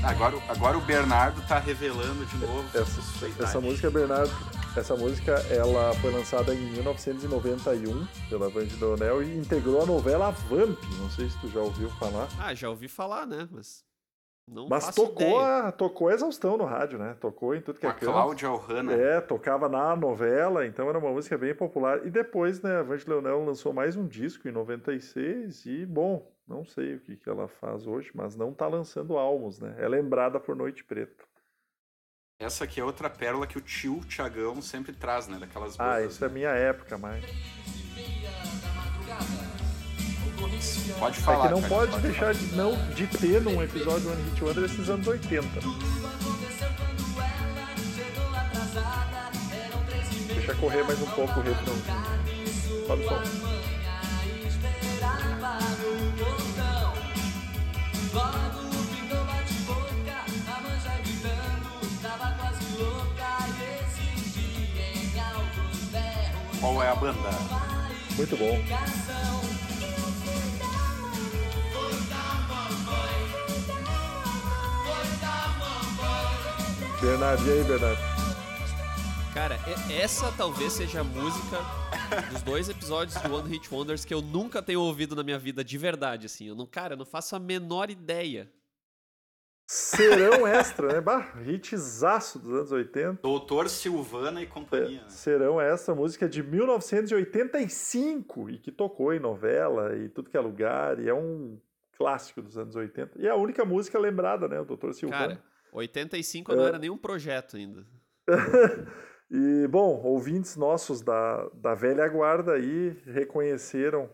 [0.03, 2.65] Agora, o- agora o Bernardo tá revelando de novo.
[2.73, 3.01] Essa,
[3.43, 4.31] essa música, Bernardo.
[4.75, 10.77] Essa música ela foi lançada em 1991 pela Vange Leonel e integrou a novela Vamp.
[10.99, 12.29] Não sei se tu já ouviu falar.
[12.39, 13.47] Ah, já ouvi falar, né?
[13.51, 13.83] Mas.
[14.51, 17.15] Não Mas tocou a, tocou a exaustão no rádio, né?
[17.21, 18.11] Tocou em tudo que Com é a canto.
[18.11, 18.93] Cláudia Ohana.
[18.93, 22.05] É, tocava na novela, então era uma música bem popular.
[22.05, 26.65] E depois, né, a Vange Leonel lançou mais um disco em 96 e, bom, não
[26.65, 29.75] sei o que, que ela faz hoje, mas não tá lançando álbuns, né?
[29.77, 31.23] É lembrada por Noite Preta.
[32.39, 35.37] Essa aqui é outra pérola que o tio Tiagão sempre traz, né?
[35.37, 36.33] Daquelas Ah, isso é né?
[36.33, 37.23] minha época, mas...
[40.99, 41.47] Pode É falar.
[41.47, 44.63] que não cara, pode deixar de, não, de ter num episódio do One Hit Wonder
[44.65, 45.47] esses anos 80.
[50.33, 52.85] Deixa correr mais um pouco o refrãozinho.
[52.87, 53.21] Sobe o som.
[66.59, 67.29] Qual é a banda?
[68.17, 68.59] Muito bom.
[77.01, 77.97] Bernardo, e aí, Bernardo?
[79.33, 79.57] Cara,
[79.89, 81.59] essa talvez seja a música
[82.29, 85.63] dos dois episódios do One Hit Wonders que eu nunca tenho ouvido na minha vida
[85.63, 86.49] de verdade, assim.
[86.49, 88.51] Eu não, cara, eu não faço a menor ideia.
[89.65, 90.99] Serão extra, né?
[90.99, 93.21] Bah, hitzaço dos anos 80.
[93.21, 95.03] Doutor Silvana e companhia.
[95.05, 100.41] É, Serão essa música de 1985 e que tocou em novela e tudo que é
[100.41, 101.57] lugar e é um
[101.97, 104.91] clássico dos anos 80 e é a única música lembrada, né, o Dr.
[104.91, 105.35] Silvana.
[105.35, 106.67] Cara, 85 não É.
[106.67, 107.85] era nenhum projeto ainda.
[109.31, 114.09] E, bom, ouvintes nossos da, da velha guarda aí reconheceram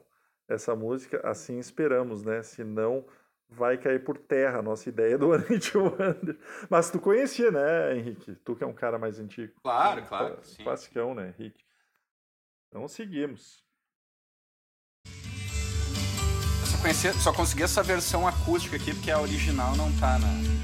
[0.45, 2.43] essa música, assim esperamos, né?
[2.43, 3.05] Senão
[3.47, 6.37] vai cair por terra a nossa ideia do One Hit Wonder.
[6.69, 8.35] Mas tu conhecia, né, Henrique?
[8.43, 9.53] Tu que é um cara mais antigo.
[9.63, 10.61] Claro, claro, sim.
[10.65, 11.63] Classicão, né, Henrique?
[12.67, 13.63] Então seguimos.
[16.59, 20.54] Eu só, conhecia, só consegui essa versão acústica aqui, porque a original não tá na.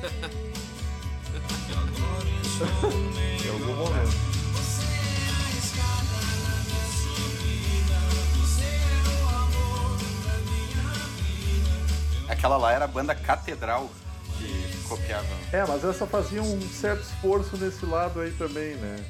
[3.44, 4.30] em algum momento.
[12.28, 13.90] Aquela lá era a banda Catedral
[14.38, 15.26] que copiava.
[15.52, 19.04] É, mas essa fazia um certo esforço nesse lado aí também, né?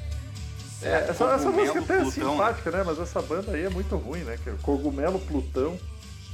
[0.81, 2.83] É, essa, essa Cogumelo música até é Plutão, simpática, né?
[2.83, 4.39] Mas essa banda aí é muito ruim, né?
[4.43, 5.79] Que é Cogumelo Plutão,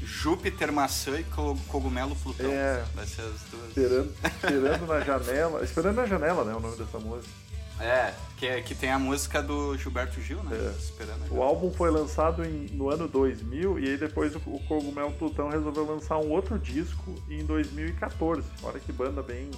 [0.01, 2.49] Júpiter, maçã e co- cogumelo Plutão.
[2.51, 2.83] É.
[2.93, 3.67] Vai ser as duas.
[3.69, 5.63] esperando, esperando na janela.
[5.63, 6.53] Esperando na janela, né?
[6.55, 7.33] O nome dessa música.
[7.79, 10.55] É, que, que tem a música do Gilberto Gil, né?
[10.57, 10.77] É.
[10.79, 11.31] Esperando.
[11.31, 15.49] O álbum foi lançado em- no ano 2000 e aí depois o, o Cogumelo Plutão
[15.49, 18.47] resolveu lançar um outro disco em 2014.
[18.63, 19.51] Olha que banda bem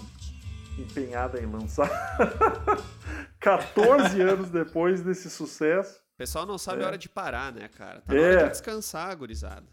[0.78, 1.90] empenhada em lançar.
[3.40, 6.00] 14 anos depois desse sucesso.
[6.16, 6.84] O pessoal não sabe É.
[6.84, 8.02] a hora de parar, né, cara?
[8.02, 8.18] Tá É.
[8.20, 9.64] na hora de descansar, gurizada.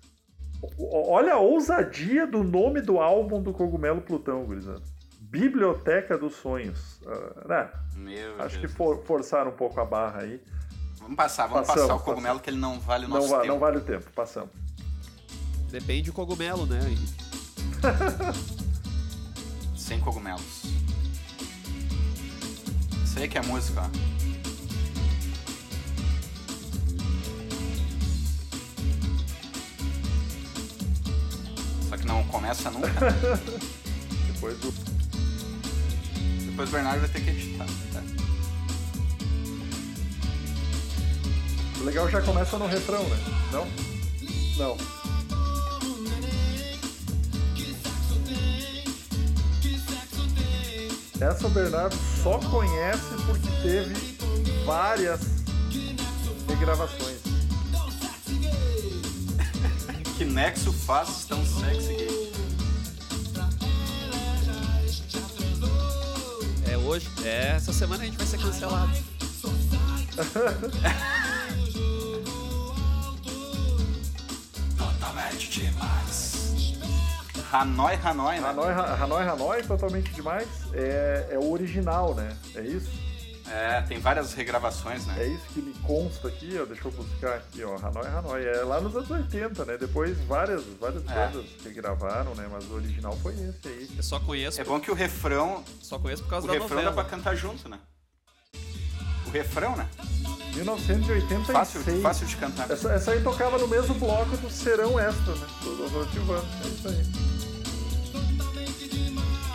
[0.78, 4.82] Olha a ousadia do nome do álbum do Cogumelo Plutão, gurizada.
[5.20, 7.00] Biblioteca dos Sonhos.
[7.06, 7.70] Ah, né?
[7.96, 8.72] Meu Acho que Deus.
[8.76, 10.40] for- forçaram um pouco a barra aí.
[10.98, 13.40] Vamos passar, vamos Passamos, passar o cogumelo que ele não vale o Não, nosso va-
[13.40, 13.52] tempo.
[13.52, 14.50] não vale o tempo, passamos.
[15.70, 16.80] Depende do cogumelo, né?
[16.84, 17.14] Henrique?
[19.76, 20.62] Sem cogumelos.
[23.04, 24.15] Isso aí que é música, ó.
[32.06, 32.88] Não começa nunca.
[34.32, 34.72] Depois do.
[36.46, 37.66] Depois o Bernardo vai ter que editar.
[37.92, 38.02] Tá?
[41.80, 43.16] O legal já começa no refrão, né?
[43.52, 43.66] Não?
[44.56, 44.76] Não.
[51.20, 54.16] Essa o Bernardo só conhece porque teve
[54.66, 55.20] várias
[56.48, 57.05] regravações.
[60.16, 62.32] Que nexo faz tão sexy gay?
[66.70, 67.08] É hoje.
[67.24, 68.92] É, essa semana a gente vai ser cancelado.
[74.76, 76.74] Totalmente demais.
[77.52, 78.48] Hanoi, Hanoi, né?
[78.48, 80.48] Hanoi, Ha- Hanoi, Hanoi, totalmente demais.
[80.72, 82.36] É, é o original, né?
[82.54, 82.90] É isso?
[83.48, 85.22] É, tem várias regravações, né?
[85.22, 86.64] É isso que me consta aqui, ó.
[86.64, 87.76] Deixa eu buscar aqui, ó.
[87.76, 88.44] Hanoi, Hanoi.
[88.44, 89.76] É lá nos anos 80, né?
[89.78, 91.14] Depois várias, várias É.
[91.14, 92.48] bandas regravaram, né?
[92.50, 93.88] Mas o original foi esse aí.
[93.96, 96.68] Eu só conheço, É bom que o refrão, só conheço por causa o da refrão
[96.70, 96.94] dá novela.
[96.94, 97.78] pra cantar junto, né?
[99.26, 99.88] O refrão, né?
[100.54, 101.46] 1986.
[101.46, 102.70] Fácil, fácil de cantar.
[102.70, 105.46] Essa, essa aí tocava no mesmo bloco do Serão Extra, né?
[105.62, 106.48] Do Silvano.
[106.64, 107.26] É isso aí.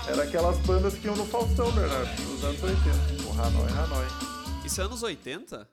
[0.07, 3.21] Era aquelas bandas que iam no Faustão, Bernardo, nos anos 80.
[3.31, 4.07] O Hanoi, Hanoi.
[4.65, 5.69] Isso é anos 80?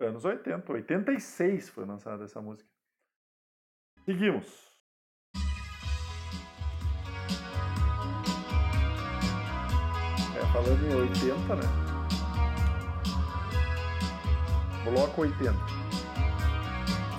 [0.00, 0.72] Anos 80.
[0.72, 2.66] 86 foi lançada essa música.
[4.06, 4.46] Seguimos.
[10.34, 11.62] É, falando em 80, né?
[14.84, 15.52] Bloco 80.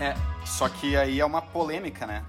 [0.02, 2.26] É, só que aí é uma polêmica, né?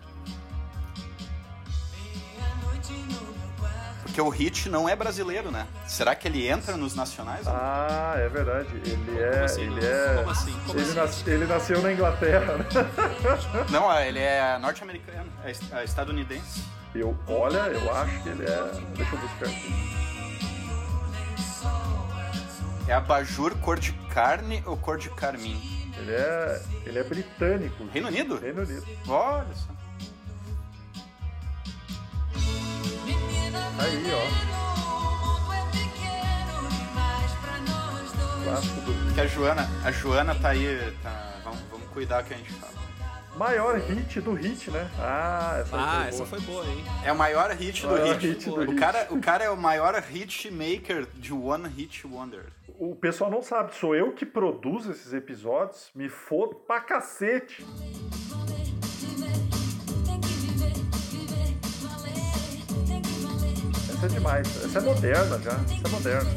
[4.18, 5.64] Porque o hit não é brasileiro, né?
[5.86, 7.46] Será que ele entra nos nacionais?
[7.46, 8.68] Ah, é verdade.
[8.84, 9.44] Ele é.
[9.44, 9.88] assim, ele não?
[9.88, 10.16] é.
[10.16, 10.60] Como assim?
[10.66, 10.94] Como ele, assim?
[10.98, 12.64] nas- ele nasceu na Inglaterra, né?
[13.70, 16.64] Não, ele é norte-americano, é é estadunidense.
[16.92, 18.80] Eu, olha, eu acho que ele é.
[18.96, 19.98] Deixa eu buscar aqui.
[22.88, 25.60] É abajur cor de carne ou cor de carmim?
[25.96, 26.62] Ele é.
[26.84, 27.86] Ele é britânico.
[27.92, 28.36] Reino Unido?
[28.40, 28.84] Reino Unido.
[29.06, 29.68] Olha só.
[33.78, 34.48] Aí, ó.
[38.44, 39.14] Clássico do.
[39.14, 42.72] Que a Joana, a Joana tá aí, tá, vamos, vamos cuidar que a gente fala.
[43.36, 44.90] Maior hit do hit, né?
[44.98, 46.26] Ah, essa Ah, foi essa boa.
[46.26, 46.84] foi boa, hein?
[47.04, 48.26] É o maior hit do Maior hit.
[48.26, 48.74] hit do o, hit.
[48.74, 52.46] Cara, o cara é o maior hit maker de One Hit Wonder.
[52.80, 57.64] O pessoal não sabe, sou eu que produzo esses episódios, me fodo pra cacete.
[63.98, 66.30] Essa é demais, essa é moderna já, essa é moderna.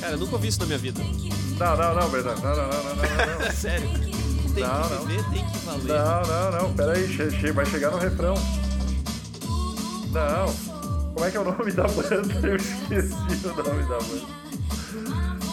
[0.00, 1.00] Cara, eu nunca ouvi isso na minha vida.
[1.58, 3.50] Não, não, não, Bernardo, não, não, não, não, não, não.
[3.56, 3.88] Sério.
[4.54, 5.06] Tem Não, que não.
[5.06, 5.84] viver, tem que valer.
[5.86, 8.34] Não, não, não, pera aí, che- che- vai chegar no refrão.
[10.12, 10.54] Não,
[11.14, 12.46] como é que é o nome da banda?
[12.48, 14.40] Eu esqueci o nome da banda.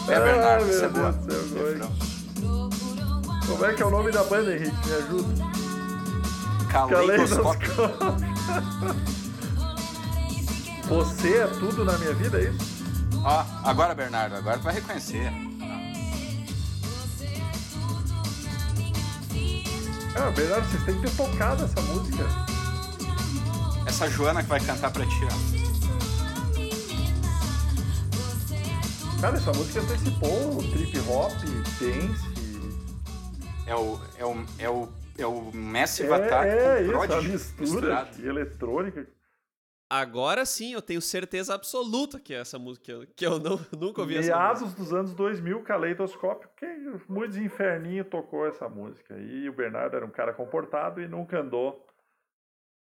[0.08, 1.12] É, Bernardo, Ah, isso é meu boa.
[1.12, 3.46] Deus do céu, é-.
[3.46, 4.76] Como é que é o nome da banda, Henrique?
[4.88, 5.47] Me ajuda.
[6.68, 7.72] Caleidoscópio.
[10.88, 12.78] Você é tudo na minha vida, é isso?
[13.22, 15.30] Ó, agora, Bernardo, agora tu vai reconhecer.
[20.16, 22.24] Ah, Bernardo, vocês têm que ter tocado essa música.
[23.86, 25.58] Essa Joana que vai cantar pra ti, ó.
[29.20, 31.32] Cara, essa música antecipou o trip hop,
[31.80, 32.28] dance.
[33.66, 34.88] É o, é o, é o,
[35.18, 38.16] é o Massive É, Attack é com isso, Prodigy mistura misturado.
[38.16, 39.06] de eletrônica.
[39.90, 44.18] Agora sim, eu tenho certeza absoluta que é essa música que eu, não, nunca ouvi
[44.18, 44.36] essa música.
[44.38, 46.66] Meados dos anos 2000, Caleidoscópio, que
[47.08, 49.18] muitos inferninhos tocou essa música.
[49.18, 51.84] E o Bernardo era um cara comportado e nunca andou.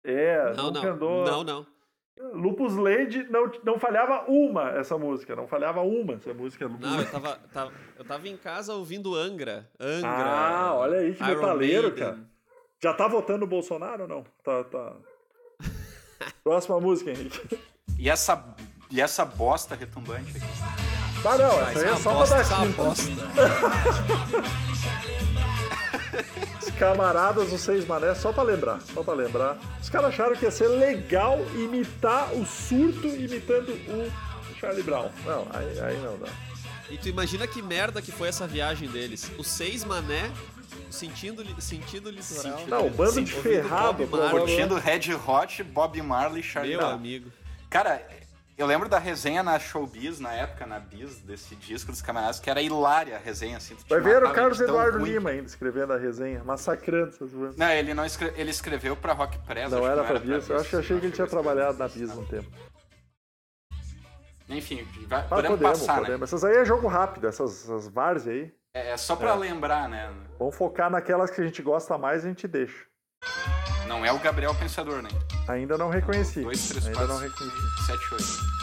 [0.05, 1.25] É, Não, nunca não, andou.
[1.25, 1.74] não, não.
[2.17, 6.67] Lupus Lady não, não falhava uma essa música, não falhava uma essa música.
[6.67, 9.69] Lupus Não, eu tava, tava- eu tava em casa ouvindo Angra.
[9.81, 10.09] Angra.
[10.11, 12.05] Ah, olha aí que Iron metaleiro, Maiden.
[12.05, 12.19] cara.
[12.83, 14.25] Já tá votando o Bolsonaro ou não?
[14.45, 14.93] Tá, tá.
[16.45, 17.59] Próxima música, Henrique.
[17.99, 18.55] E essa,
[18.91, 20.47] e essa bosta retumbante aqui.
[21.27, 22.83] Ah, não, Ah, essa aí é é só bosta, pra é dar uma quinta.
[22.83, 23.11] bosta.
[26.85, 29.59] Camaradas, os seis mané, só pra lembrar, só pra lembrar.
[29.81, 34.13] Os caras acharam que ia ser legal imitar o surto imitando o
[34.61, 35.09] Charlie Brown.
[35.25, 36.29] Não, aí, aí não dá.
[36.91, 39.31] E tu imagina que merda que foi essa viagem deles.
[39.39, 40.31] Os seis mané,
[40.91, 42.61] sentindo, sentido litoral.
[42.69, 44.21] Não, o bando de ferrado, Bob.
[44.21, 44.41] Marley.
[44.41, 46.93] Curtindo Red Hot, Bob Marley, Charlie Meu Brown.
[46.95, 47.33] amigo.
[47.71, 48.07] Cara,
[48.57, 52.49] eu lembro da resenha na Showbiz, na época, na Biz, desse disco dos camaradas, que
[52.49, 53.75] era hilária a resenha, assim.
[53.75, 55.11] te Vai ver o Carlos Eduardo ruim.
[55.11, 57.57] Lima ainda escrevendo a resenha, massacrando essas bandas.
[57.57, 59.71] Não, ele não escre- ele escreveu pra Rock Press.
[59.71, 61.89] Não era pra Bis, eu Biz, acho, achei que ele tinha trabalhado na.
[61.89, 62.49] Bis um tempo.
[64.49, 66.21] Enfim, vai, Ah, podemos podemos, passar, podemos.
[66.21, 66.25] né?
[66.25, 68.53] Essas aí é jogo rápido, essas, essas várzea aí.
[68.77, 70.13] É, é só pra lembrar, né?
[70.39, 72.85] Vamos focar naquelas que a gente gosta mais e a gente deixa.
[73.89, 75.09] Não é o Gabriel Pensador, né?
[75.49, 76.41] Ainda não reconheci.
[76.43, 77.57] Dois, três, Ainda quatro, não reconheci.
[77.87, 78.55] sete, oito.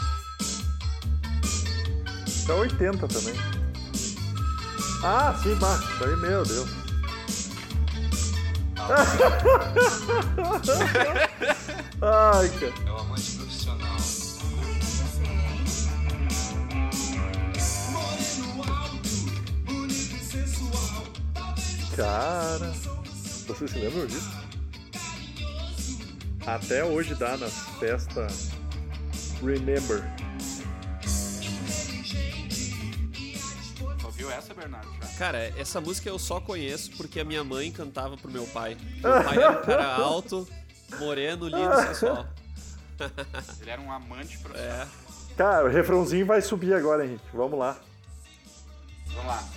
[2.26, 3.34] Isso é 80 também.
[5.04, 6.68] Ah, sim, bah, isso aí, meu Deus.
[12.02, 12.72] Ai, cara.
[12.86, 13.96] É o amante profissional.
[21.96, 22.72] Cara,
[23.46, 24.30] vocês se lembram disso?
[26.46, 28.50] Até hoje dá nas festas
[29.40, 30.02] Remember.
[34.04, 34.88] Ouviu essa, Bernardo?
[35.18, 38.76] Cara, essa música eu só conheço porque a minha mãe cantava pro meu pai.
[39.00, 40.48] Meu pai era um cara alto,
[40.98, 42.26] moreno, lindo, sensual.
[43.60, 44.86] Ele era um amante profissional.
[44.86, 45.36] É.
[45.36, 47.24] Cara, o refrãozinho vai subir agora, Henrique.
[47.32, 47.76] Vamos lá.
[49.06, 49.48] Vamos lá.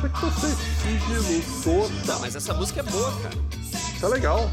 [0.00, 0.48] Por que você
[0.82, 2.12] sigilo toda?
[2.12, 3.34] Não, mas essa música é boa, cara.
[3.94, 4.50] Isso é legal.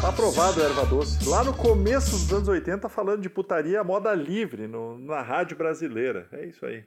[0.00, 1.28] Tá aprovado, erva doce.
[1.28, 6.26] Lá no começo dos anos 80, falando de putaria moda livre no- na rádio brasileira.
[6.32, 6.84] É isso aí.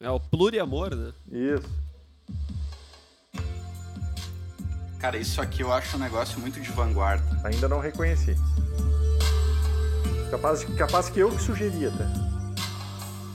[0.00, 1.12] É o pluriamor, né?
[1.30, 1.68] Isso.
[4.98, 7.24] Cara, isso aqui eu acho um negócio muito de vanguarda.
[7.44, 8.34] Ainda não reconheci.
[10.30, 12.04] Capaz, capaz que eu que sugeri até.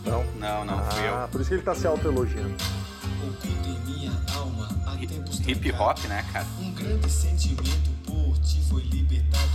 [0.05, 0.23] Não?
[0.39, 1.27] Não, não, fui Ah, eu.
[1.29, 2.55] por isso que ele tá se autoelogiando.
[3.85, 6.47] Minha alma há tempos Hip hop, né, cara?
[6.59, 9.49] Um grande sentimento por ti foi libertado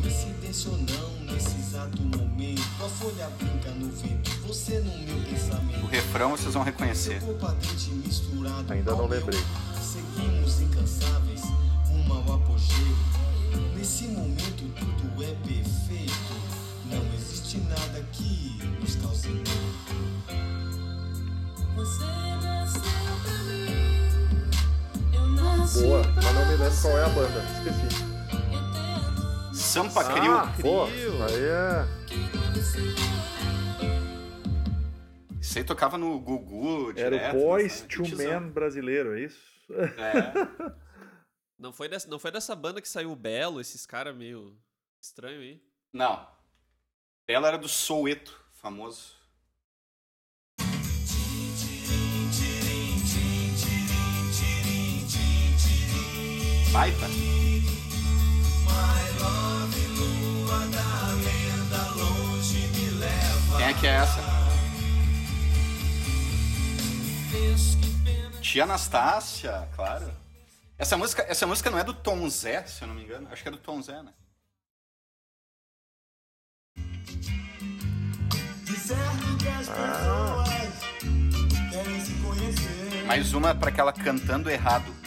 [0.00, 5.22] Coincidência ou não, nesse exato momento A folha brinca no vento, você no meu O
[5.24, 7.20] pensamento refrão vocês vão reconhecer.
[7.20, 9.18] Seu corpo ardente misturado Ainda não meu.
[9.18, 9.40] lembrei.
[9.82, 11.42] Seguimos incansáveis,
[11.86, 12.96] rumo ao apogeu
[13.76, 16.34] Nesse momento tudo é perfeito
[16.86, 19.44] Não existe nada que nos cause medo
[21.76, 22.53] Você nasceu
[25.80, 27.42] Boa, mas não me lembro qual é a banda.
[27.58, 28.04] Esqueci.
[29.54, 30.32] Sampa Crio.
[30.32, 31.14] Ah, pô, Crio.
[31.14, 31.86] isso aí é.
[35.40, 37.36] Isso aí tocava no Gugu Era direto.
[37.36, 37.88] o Boys né?
[37.88, 38.40] to Tiozão.
[38.40, 39.40] Men brasileiro, é isso?
[39.70, 40.74] É.
[41.58, 44.54] Não foi, dessa, não foi dessa banda que saiu o Belo, esses caras meio
[45.00, 45.62] estranho aí?
[45.92, 46.28] Não.
[47.28, 49.14] Ela era do Soueto, famoso.
[56.74, 57.06] Baita.
[63.56, 64.20] Quem é que é essa?
[68.42, 70.12] Tia Anastácia, claro.
[70.76, 73.28] Essa música, essa música não é do Tom Zé, se eu não me engano.
[73.30, 74.12] Acho que é do Tom Zé, né?
[79.70, 80.44] Ah,
[83.06, 85.03] Mais uma pra aquela cantando errado.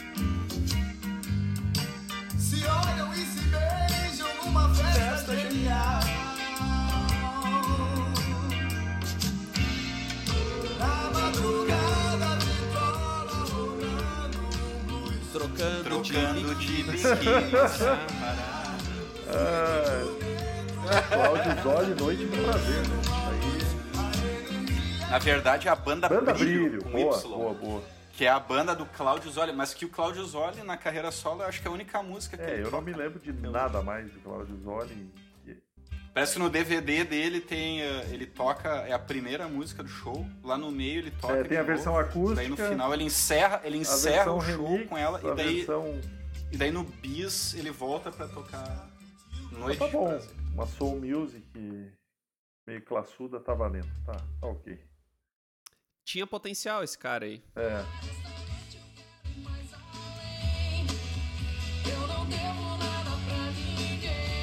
[15.40, 16.98] Trocando, Trocando de de biquíni.
[20.90, 23.02] Ah, Cláudio Zoli, Noite do Prazer, né?
[23.58, 26.08] Isso Na verdade, a banda.
[26.08, 27.82] Banda Brilho, Brilho, com boa, Y, boa, boa.
[28.14, 31.42] que é a banda do Cláudio Zoli, mas que o Cláudio Zoli, na carreira solo,
[31.42, 32.84] eu acho que é a única música que É, ele eu não toca.
[32.84, 35.10] me lembro de nada mais de Cláudio Zoli.
[36.18, 37.80] Parece que no DVD dele tem.
[37.84, 38.70] eh, Ele toca.
[38.88, 40.26] É a primeira música do show.
[40.44, 41.36] Lá no meio ele toca.
[41.38, 42.36] É, tem a novo, versão acústica.
[42.38, 45.20] Daí no final ele encerra, ele encerra o show remix, com ela.
[45.22, 46.02] E daí, versão...
[46.52, 48.90] e daí no bis ele volta pra tocar
[49.52, 50.20] Noite Tá bom,
[50.56, 51.46] uma soul music
[52.68, 54.76] meio classuda tá valendo, tá, tá ok.
[56.04, 57.44] Tinha potencial esse cara aí.
[57.56, 57.84] É,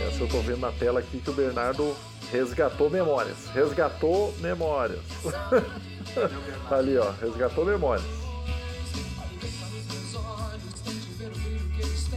[0.09, 1.97] essa eu tô vendo na tela aqui que o Bernardo
[2.33, 3.37] resgatou memórias.
[3.55, 5.01] Resgatou memórias.
[6.69, 8.07] tá ali, ó, resgatou memórias.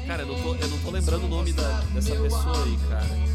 [0.05, 3.27] Cara, eu não tô, eu não tô lembrando o nome da- dessa pessoa aí, cara.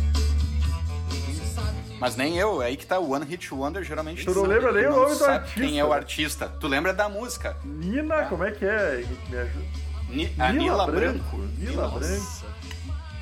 [2.00, 4.24] Mas nem eu, é aí que tá o One Hit Wonder, geralmente.
[4.24, 6.48] Tu não sabe, lembra nem o nome do artista, Quem é o artista?
[6.48, 7.56] Tu lembra da música?
[7.64, 9.04] Nina, como é que é?
[9.28, 9.64] Me ajuda.
[10.08, 11.36] Ni- a Nila Nila Branco.
[11.36, 11.48] Branco.
[11.58, 11.98] Nila Nossa.
[12.00, 12.41] Branco.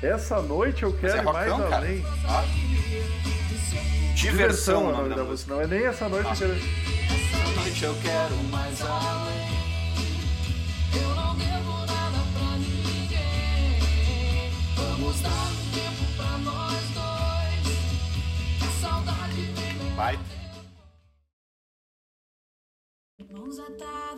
[0.01, 1.75] Essa noite eu Mas quero é ir mais rockão, cara.
[1.85, 2.05] além.
[2.27, 2.43] Ó.
[4.15, 5.53] Diversão, é o nome da música.
[5.53, 6.53] Não é nem essa noite eu quero.
[6.53, 9.51] Essa noite eu quero mais além.
[11.01, 13.79] Eu não devo nada pra ninguém.
[14.75, 17.77] Vamos dar um tempo pra nós dois.
[18.61, 20.30] A saudade vem Baita.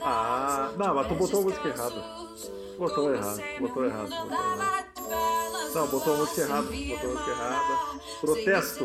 [0.02, 2.04] Ah, não, mas tu botou a música errada.
[2.78, 5.74] Botou errado, botou errado, botou errado.
[5.74, 8.00] Não, botou a música errada, botou a música errada.
[8.22, 8.84] Protesto.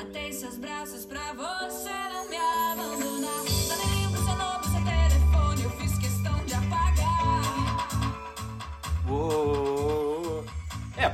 [0.00, 3.53] Atei seus braços pra você não me abandonar.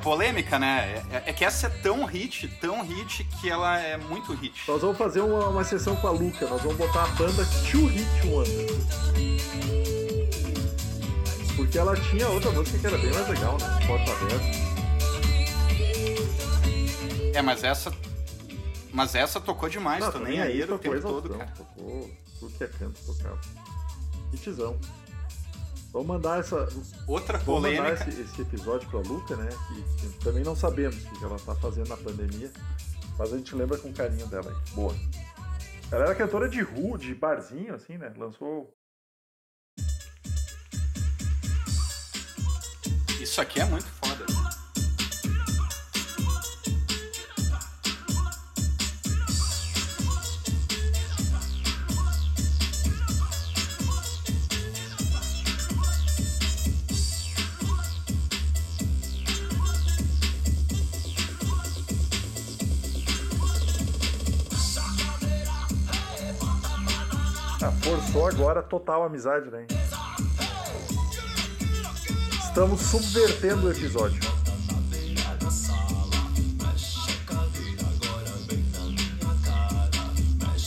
[0.00, 1.02] Polêmica, né?
[1.10, 4.62] É, é que essa é tão hit, tão hit, que ela é muito hit.
[4.66, 6.46] Nós vamos fazer uma, uma sessão com a Luca.
[6.48, 8.66] Nós vamos botar a banda Two Hit Wonder.
[11.56, 13.86] Porque ela tinha outra música que era bem mais legal, né?
[13.86, 14.70] Porta aberta.
[17.34, 17.92] É, mas essa.
[18.92, 21.52] Mas essa tocou demais, tô tá nem aí o tocou tempo exaustão, todo, cara.
[21.56, 23.40] Tocou tudo que é canto, tocava.
[24.32, 24.76] Hitzão.
[25.92, 26.68] Vamos mandar essa.
[27.06, 28.10] Outra Vamos mandar polêmica.
[28.10, 29.48] esse, esse episódio pra Luca, né?
[29.68, 32.50] Que, que também não sabemos o que ela tá fazendo na pandemia.
[33.18, 34.74] Mas a gente lembra com carinho dela aí.
[34.74, 34.94] Boa.
[35.90, 38.12] Ela era cantora de rua, de barzinho, assim, né?
[38.16, 38.72] Lançou.
[43.20, 43.86] Isso aqui é muito
[68.10, 69.66] forçou agora total amizade, né?
[72.42, 74.20] Estamos subvertendo o episódio.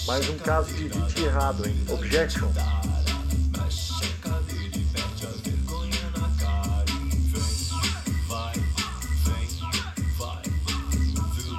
[0.07, 1.75] Mais um caso de hit errado, hein?
[1.89, 2.49] Objection.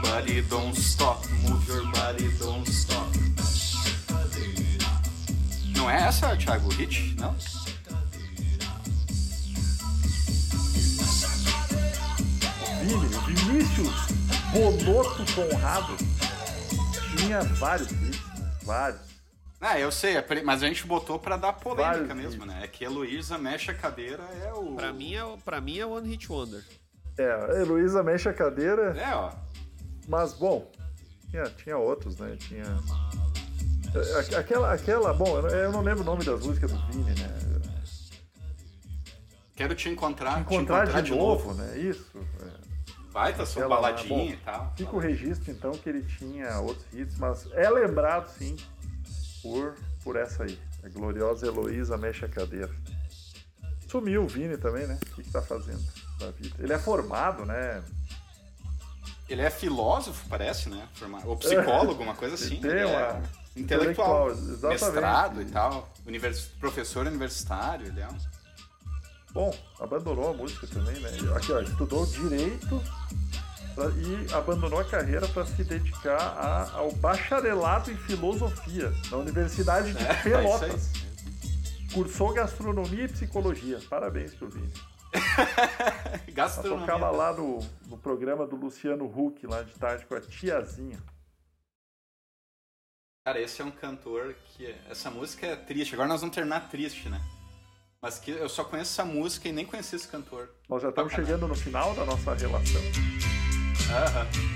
[0.02, 2.93] Body don't stop, move your body don't stop.
[5.84, 6.70] Não é essa, Thiago?
[6.70, 7.14] Hit?
[7.20, 7.36] Não?
[12.82, 14.06] Vini, Vinícius
[14.52, 15.96] Bonotto Conrado
[17.16, 18.20] tinha vários hits?
[18.64, 19.00] Vários.
[19.60, 20.14] Ah, eu sei,
[20.44, 22.54] mas a gente botou pra dar polêmica Vários mesmo, hits.
[22.54, 22.64] né?
[22.64, 24.74] É que a Heloísa mexe a cadeira é o.
[24.74, 26.62] Pra mim é, o- pra mim é One Hit Wonder.
[27.16, 29.32] É, a Heloísa mexe a cadeira, É, ó.
[30.08, 30.70] mas bom,
[31.30, 32.36] tinha, tinha outros, né?
[32.38, 32.64] Tinha.
[34.38, 37.28] Aquela, aquela, bom, eu não- lembro o nome das músicas do Vini, né?
[39.56, 40.40] Quero te encontrar.
[40.40, 41.78] Encontrar, de, novo, né?
[41.78, 42.18] Isso.
[42.40, 42.64] é.
[43.12, 44.72] Baita sua Aquela lá, baladinha bom, e tal.
[44.76, 48.56] Fica o registro, então, que ele tinha outros hits, mas é lembrado, sim,
[49.40, 50.58] por, por essa aí.
[50.82, 52.70] A gloriosa Heloísa mexe a cadeira.
[53.88, 54.98] Sumiu o Vini também, né?
[55.12, 55.80] O que, que tá fazendo
[56.18, 56.56] da vida?
[56.58, 57.80] Ele é formado, né?
[59.28, 60.88] Ele é filósofo, parece, né?
[60.94, 62.54] Forma- Ou psicólogo, uma coisa assim.
[62.54, 63.22] Ele tem Ele é uma-
[63.56, 64.30] intelectual.
[64.32, 64.72] intelectual.
[64.72, 65.92] Mestrado e tal.
[66.06, 66.46] Univers...
[66.60, 68.16] Professor universitário, ele é um.
[69.32, 71.10] Bom, abandonou a música também, né?
[71.36, 72.80] Aqui, ó, estudou direito
[73.74, 79.92] pra- e abandonou a carreira para se dedicar a- ao bacharelado em filosofia na Universidade
[79.92, 80.74] de É, Pelotas.
[80.74, 81.88] isso aí.
[81.92, 83.80] cursou gastronomia e psicologia.
[83.90, 84.32] Parabéns.
[84.40, 84.50] Ela
[86.32, 86.86] Gastronomia.
[86.86, 90.98] tocava lá no, no programa do Luciano Huck, lá de tarde, com a tiazinha.
[93.24, 94.74] Cara, esse é um cantor que.
[94.90, 95.94] Essa música é triste.
[95.94, 97.18] Agora nós vamos terminar triste, né?
[98.02, 100.50] Mas que eu só conheço essa música e nem conheci esse cantor.
[100.68, 102.82] Nós já estamos chegando no final da nossa relação.
[103.90, 104.53] Aham.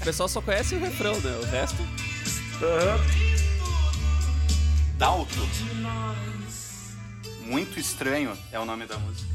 [0.00, 1.36] O pessoal só conhece o refrão, né?
[1.36, 1.76] O resto.
[2.62, 3.00] Aham.
[4.98, 5.40] Dalto.
[7.42, 9.28] Muito estranho é o nome da música.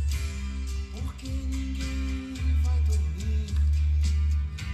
[0.93, 3.53] Porque ninguém vai dormir.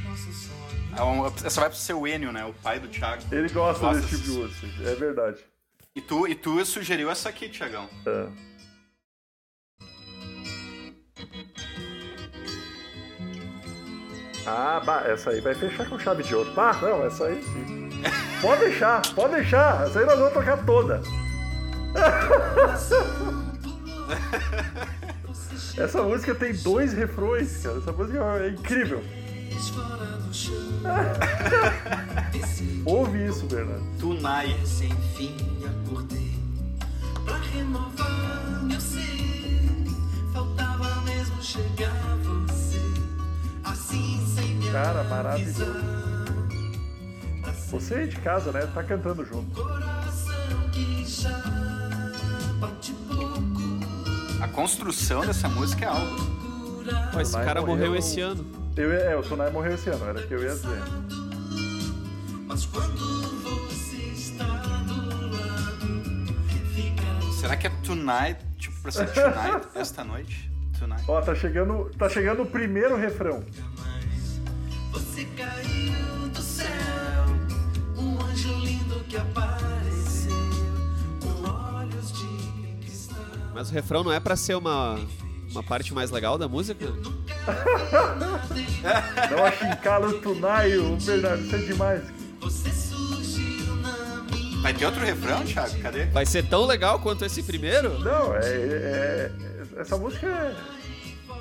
[0.08, 0.96] Nosso sonho.
[0.98, 2.46] É um- Essa vai pro seu Enio, né?
[2.46, 3.22] O pai do Thiago.
[3.32, 5.40] Ele gosta, Gosta desse tipo de música, é verdade.
[5.96, 7.90] E tu, e tu sugeriu essa aqui, Thiagão.
[8.06, 8.28] É.
[14.50, 16.50] Ah, bah, essa aí vai fechar com chave de ouro.
[16.54, 17.90] Bah, não, essa aí sim.
[18.42, 19.86] Pode deixar, pode deixar.
[19.86, 21.02] Essa aí nós vamos tocar toda.
[25.78, 27.78] Essa música tem dois refrões, cara.
[27.78, 29.04] Essa música é incrível.
[32.86, 33.84] Ouve isso, Bernardo.
[34.00, 34.58] Tunai.
[34.64, 35.36] Sem fim
[35.66, 36.40] acordei
[37.26, 39.02] pra renovar meu ser.
[40.34, 41.92] Faltava mesmo chegar
[44.78, 45.66] Cara, maravilhoso.
[47.72, 48.62] Você aí de casa, né?
[48.76, 49.60] Tá cantando junto.
[54.40, 56.16] A construção dessa música é algo.
[57.12, 58.46] Pô, esse cara morreu o- esse ano.
[58.76, 60.80] Eu, é, o Tonai morreu esse ano, era o que eu ia dizer.
[67.40, 68.40] Será que é tonight?
[68.58, 69.68] Tipo, pra ser tonight?
[69.76, 70.52] esta noite?
[70.80, 71.04] Tonight.
[71.08, 73.44] Ó, tá chegando, tá chegando o primeiro refrão.
[83.58, 85.00] Mas o refrão não é pra ser uma,
[85.50, 86.86] uma parte mais legal da música?
[89.32, 92.04] Não achincala o Tunai, o Bernardo, isso é demais.
[94.62, 95.80] Vai ter outro refrão, Thiago?
[95.82, 96.06] Cadê?
[96.06, 97.98] Vai ser tão legal quanto esse primeiro?
[98.00, 99.32] Não, é, é-
[99.78, 100.56] essa música é,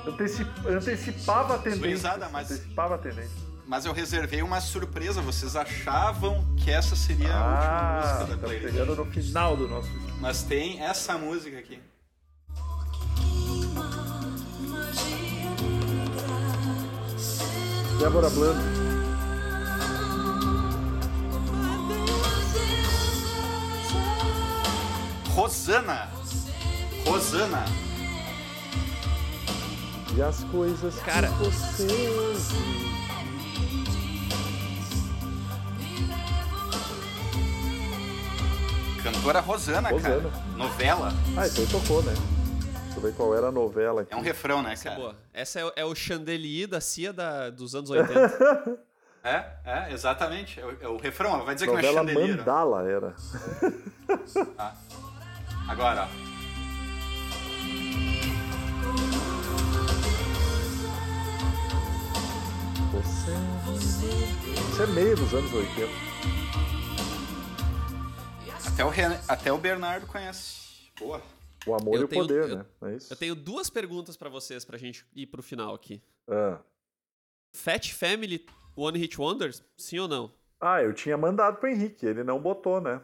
[0.09, 1.83] anteci- antecipava a tendência.
[1.87, 3.45] Gurizada, mas- Antecipava a tendência.
[3.67, 5.21] Mas eu reservei uma surpresa.
[5.21, 8.73] Vocês achavam que essa seria a última Ah, música da estamos playlist.
[8.73, 9.91] chegando no final do nosso...
[10.19, 11.79] Mas tem essa música aqui.
[17.99, 18.61] Débora Blando.
[25.31, 26.09] Rosana.
[27.07, 27.65] Rosana.
[30.15, 31.29] E as coisas Cara.
[31.29, 31.87] que você...
[39.03, 39.93] Cantora Rosana, cara.
[39.95, 40.31] Rosana.
[40.57, 41.13] Novela.
[41.37, 42.15] Ah, então tocou, né?
[42.97, 44.15] Deixa eu ver qual era a novela aqui.
[44.15, 45.03] É um refrão, né, Essa é cara?
[45.03, 45.17] boa.
[45.35, 48.87] Essa é, é o chandelier da CIA da, dos anos 80.
[49.27, 50.61] É, é, exatamente.
[50.61, 51.45] É o, é o refrão.
[51.45, 52.35] Vai dizer que não é novela chandelier.
[52.37, 52.39] ó.
[52.39, 53.17] Mandala era.
[55.69, 56.09] Agora, ó.
[62.93, 63.33] Você...
[64.71, 65.91] Isso é meio dos anos 80.
[68.67, 70.57] Até o, Ren- até o Bernardo conhece.
[70.99, 71.21] Boa.
[71.67, 72.67] O amor Eu e o tenho- poder, eu- né?
[72.83, 73.13] É isso?
[73.13, 76.01] Eu tenho duas perguntas pra vocês pra gente ir pro final aqui.
[76.29, 76.61] Ah.
[77.55, 78.47] Fat Family
[78.77, 79.63] One Hit Wonders?
[79.77, 80.33] Sim ou não?
[80.61, 83.01] Ah, eu tinha mandado pro Henrique, ele não botou, né?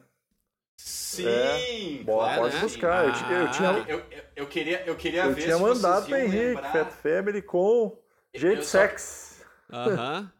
[0.78, 2.60] Sim, Bo- claro, pode né?
[2.62, 3.04] buscar.
[3.06, 6.06] Eu, ti- eu tinha, Eu, eu, eu queria, eu queria eu ver tinha se mandado
[6.06, 6.72] pro Henrique, lembrar.
[6.72, 7.98] Fat Family com
[8.34, 9.44] Jeito Eu só- Sex.
[9.70, 10.32] Aham.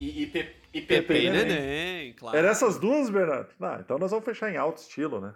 [0.00, 1.44] E, e, Pe- e Pepe Pepe, Neném.
[1.46, 2.36] neném, claro.
[2.36, 3.50] Era essas duas, Bernardo?
[3.60, 5.34] Ah, então nós vamos fechar em alto estilo, né?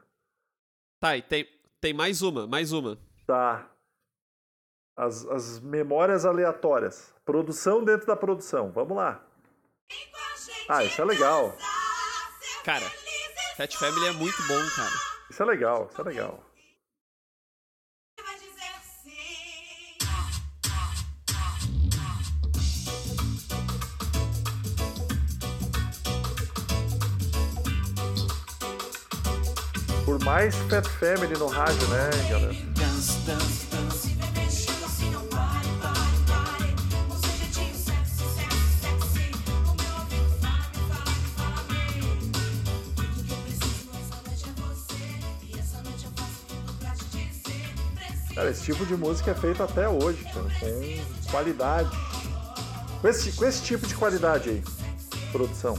[1.00, 1.46] Tá, e tem,
[1.80, 2.98] tem mais uma, mais uma.
[3.26, 3.68] Tá.
[4.96, 7.14] As, as memórias aleatórias.
[7.24, 8.72] Produção dentro da produção.
[8.72, 9.24] Vamos lá.
[10.68, 11.56] Ah, isso é legal.
[12.64, 12.84] Cara,
[13.56, 14.90] Fat Family é muito bom, cara.
[15.30, 16.47] Isso é legal, isso é legal.
[30.28, 32.54] mais Fat Family no rádio, né, galera?
[48.34, 51.90] Cara, esse tipo de música é feito até hoje, cara, com qualidade.
[53.00, 54.62] Com esse, com esse tipo de qualidade aí,
[55.32, 55.78] produção.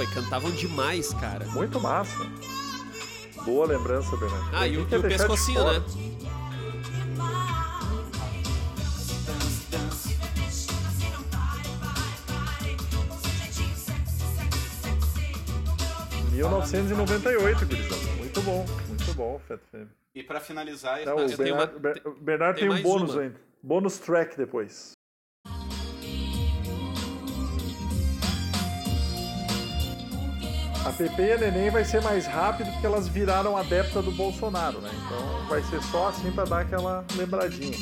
[0.00, 1.44] Oi, cantavam demais, cara.
[1.48, 2.24] Muito massa.
[3.44, 4.48] Boa lembrança, Bernardo.
[4.56, 5.76] Ah, e o, e o pescocinho, né?
[9.76, 12.76] assim não pare, pare, pare.
[13.08, 16.24] Com seu jeitinho sexy, sexy, sexy.
[16.24, 18.12] No meu ouvido 1998, gurizada.
[18.18, 19.88] Muito bom, muito bom, Fat Femme.
[20.14, 21.76] E pra finalizar, Tá, o eu tenho Bernardo,
[22.06, 23.22] uma- Bernardo tem tem, um bônus uma.
[23.22, 23.40] ainda.
[23.62, 24.92] Bônus track depois.
[30.90, 34.80] A Pepe e a Neném vai ser mais rápido porque elas viraram adepta do Bolsonaro,
[34.80, 34.90] né?
[34.92, 37.78] Então vai ser só assim pra dar aquela lembradinha.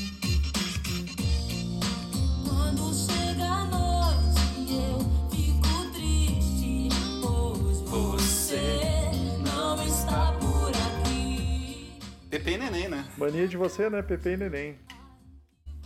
[12.29, 13.11] Pepe e Neném, né?
[13.17, 14.03] Mania de você, né?
[14.03, 14.79] Pepe e Neném.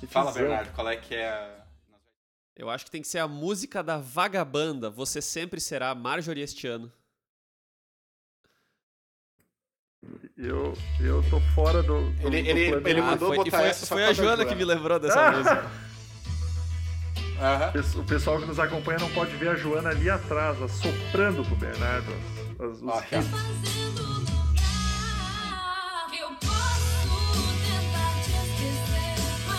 [0.09, 0.43] Fala, Hitzão.
[0.43, 1.64] Bernardo, qual é que é a...
[2.57, 4.91] Eu acho que tem que ser a música da Vagabanda.
[4.91, 6.93] Você sempre será Marjorie este ano.
[10.43, 12.11] Eu, eu tô fora do.
[12.11, 14.55] do Ele- do ele- ele mandou foi, botar e foi, essa foi a Joana que
[14.57, 15.70] me lembrou dessa música.
[17.40, 17.72] Aham.
[18.01, 22.12] O pessoal que nos acompanha não pode ver a Joana ali atrás, soprando pro Bernardo
[22.59, 23.30] as- as- os hits.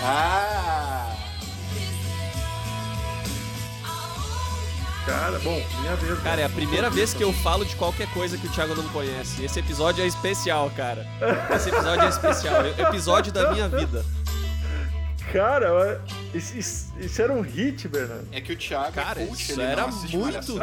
[0.01, 0.82] Fazendo
[5.05, 6.19] Cara, bom, minha vez.
[6.21, 8.87] Cara, é a primeira vez que eu falo de qualquer coisa que o Thiago não
[8.89, 9.43] conhece.
[9.43, 11.05] Esse episódio é especial, cara.
[11.53, 12.61] Esse episódio é especial.
[12.65, 14.05] É episódio da minha vida.
[15.31, 15.99] Cara,
[16.33, 18.27] isso, isso- isso era um hit, Bernardo.
[18.31, 20.59] É que o Thiago Cara, é cult, isso ele era muito hit,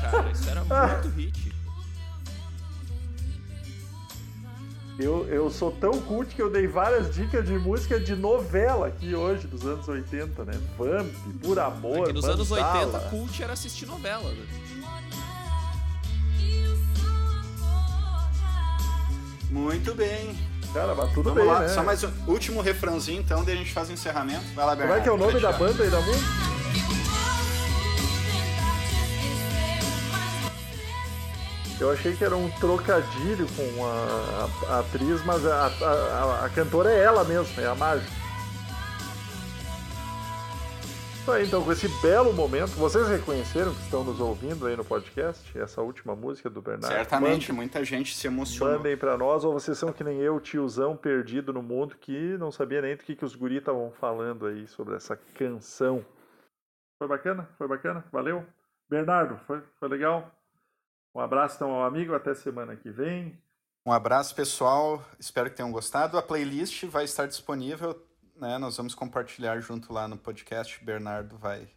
[0.00, 0.30] cara.
[0.32, 1.53] Isso era muito hit.
[4.98, 9.12] Eu, eu sou tão cult que eu dei várias dicas de música de novela aqui
[9.12, 10.52] hoje, dos anos 80, né?
[10.78, 12.98] Vamp, Por Amor, Porque nos anos Mandala.
[12.98, 14.46] 80, cult era assistir novela, né?
[19.50, 20.36] Muito bem.
[20.72, 21.68] Cara, mas tudo Vamos bem, lá, né?
[21.68, 24.44] só mais um último refrãozinho, então, daí a gente faz o encerramento.
[24.54, 25.00] Vai lá, Como Bernardo.
[25.00, 26.53] é que é o nome da banda e da música?
[31.80, 36.50] Eu achei que era um trocadilho com a, a- a atriz, mas a, a- a-
[36.50, 38.06] cantora é ela mesmo, é a Marge.
[41.26, 45.58] Aí, então, com esse belo momento, vocês reconheceram que estão nos ouvindo aí no podcast?
[45.58, 46.92] Essa última música do Bernardo?
[46.94, 48.76] Certamente, Mandem- muita gente se emocionou.
[48.76, 52.52] Mandem pra nós, ou vocês são que nem eu, tiozão perdido no mundo, que não
[52.52, 56.04] sabia nem do que, que os guris estavam falando aí sobre essa canção.
[56.98, 57.48] Foi bacana?
[57.56, 58.04] Foi bacana?
[58.12, 58.44] Valeu?
[58.90, 60.30] Bernardo, foi, foi legal?
[61.14, 63.40] Um abraço então ao amigo, até semana que vem.
[63.86, 65.04] Um abraço, pessoal.
[65.18, 66.18] Espero que tenham gostado.
[66.18, 68.02] A playlist vai estar disponível,
[68.34, 68.58] né?
[68.58, 70.82] Nós vamos compartilhar junto lá no podcast.
[70.82, 71.68] Bernardo vai.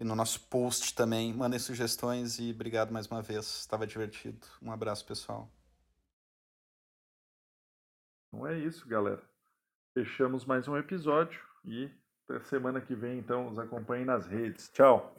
[0.00, 1.32] E no nosso post também.
[1.32, 3.46] Mandem sugestões e obrigado mais uma vez.
[3.60, 4.46] Estava divertido.
[4.60, 5.48] Um abraço, pessoal.
[8.28, 9.22] Então é isso, galera.
[9.94, 11.90] Fechamos mais um episódio e
[12.28, 14.68] até semana que vem, então, nos acompanhem nas redes.
[14.70, 15.14] Tchau!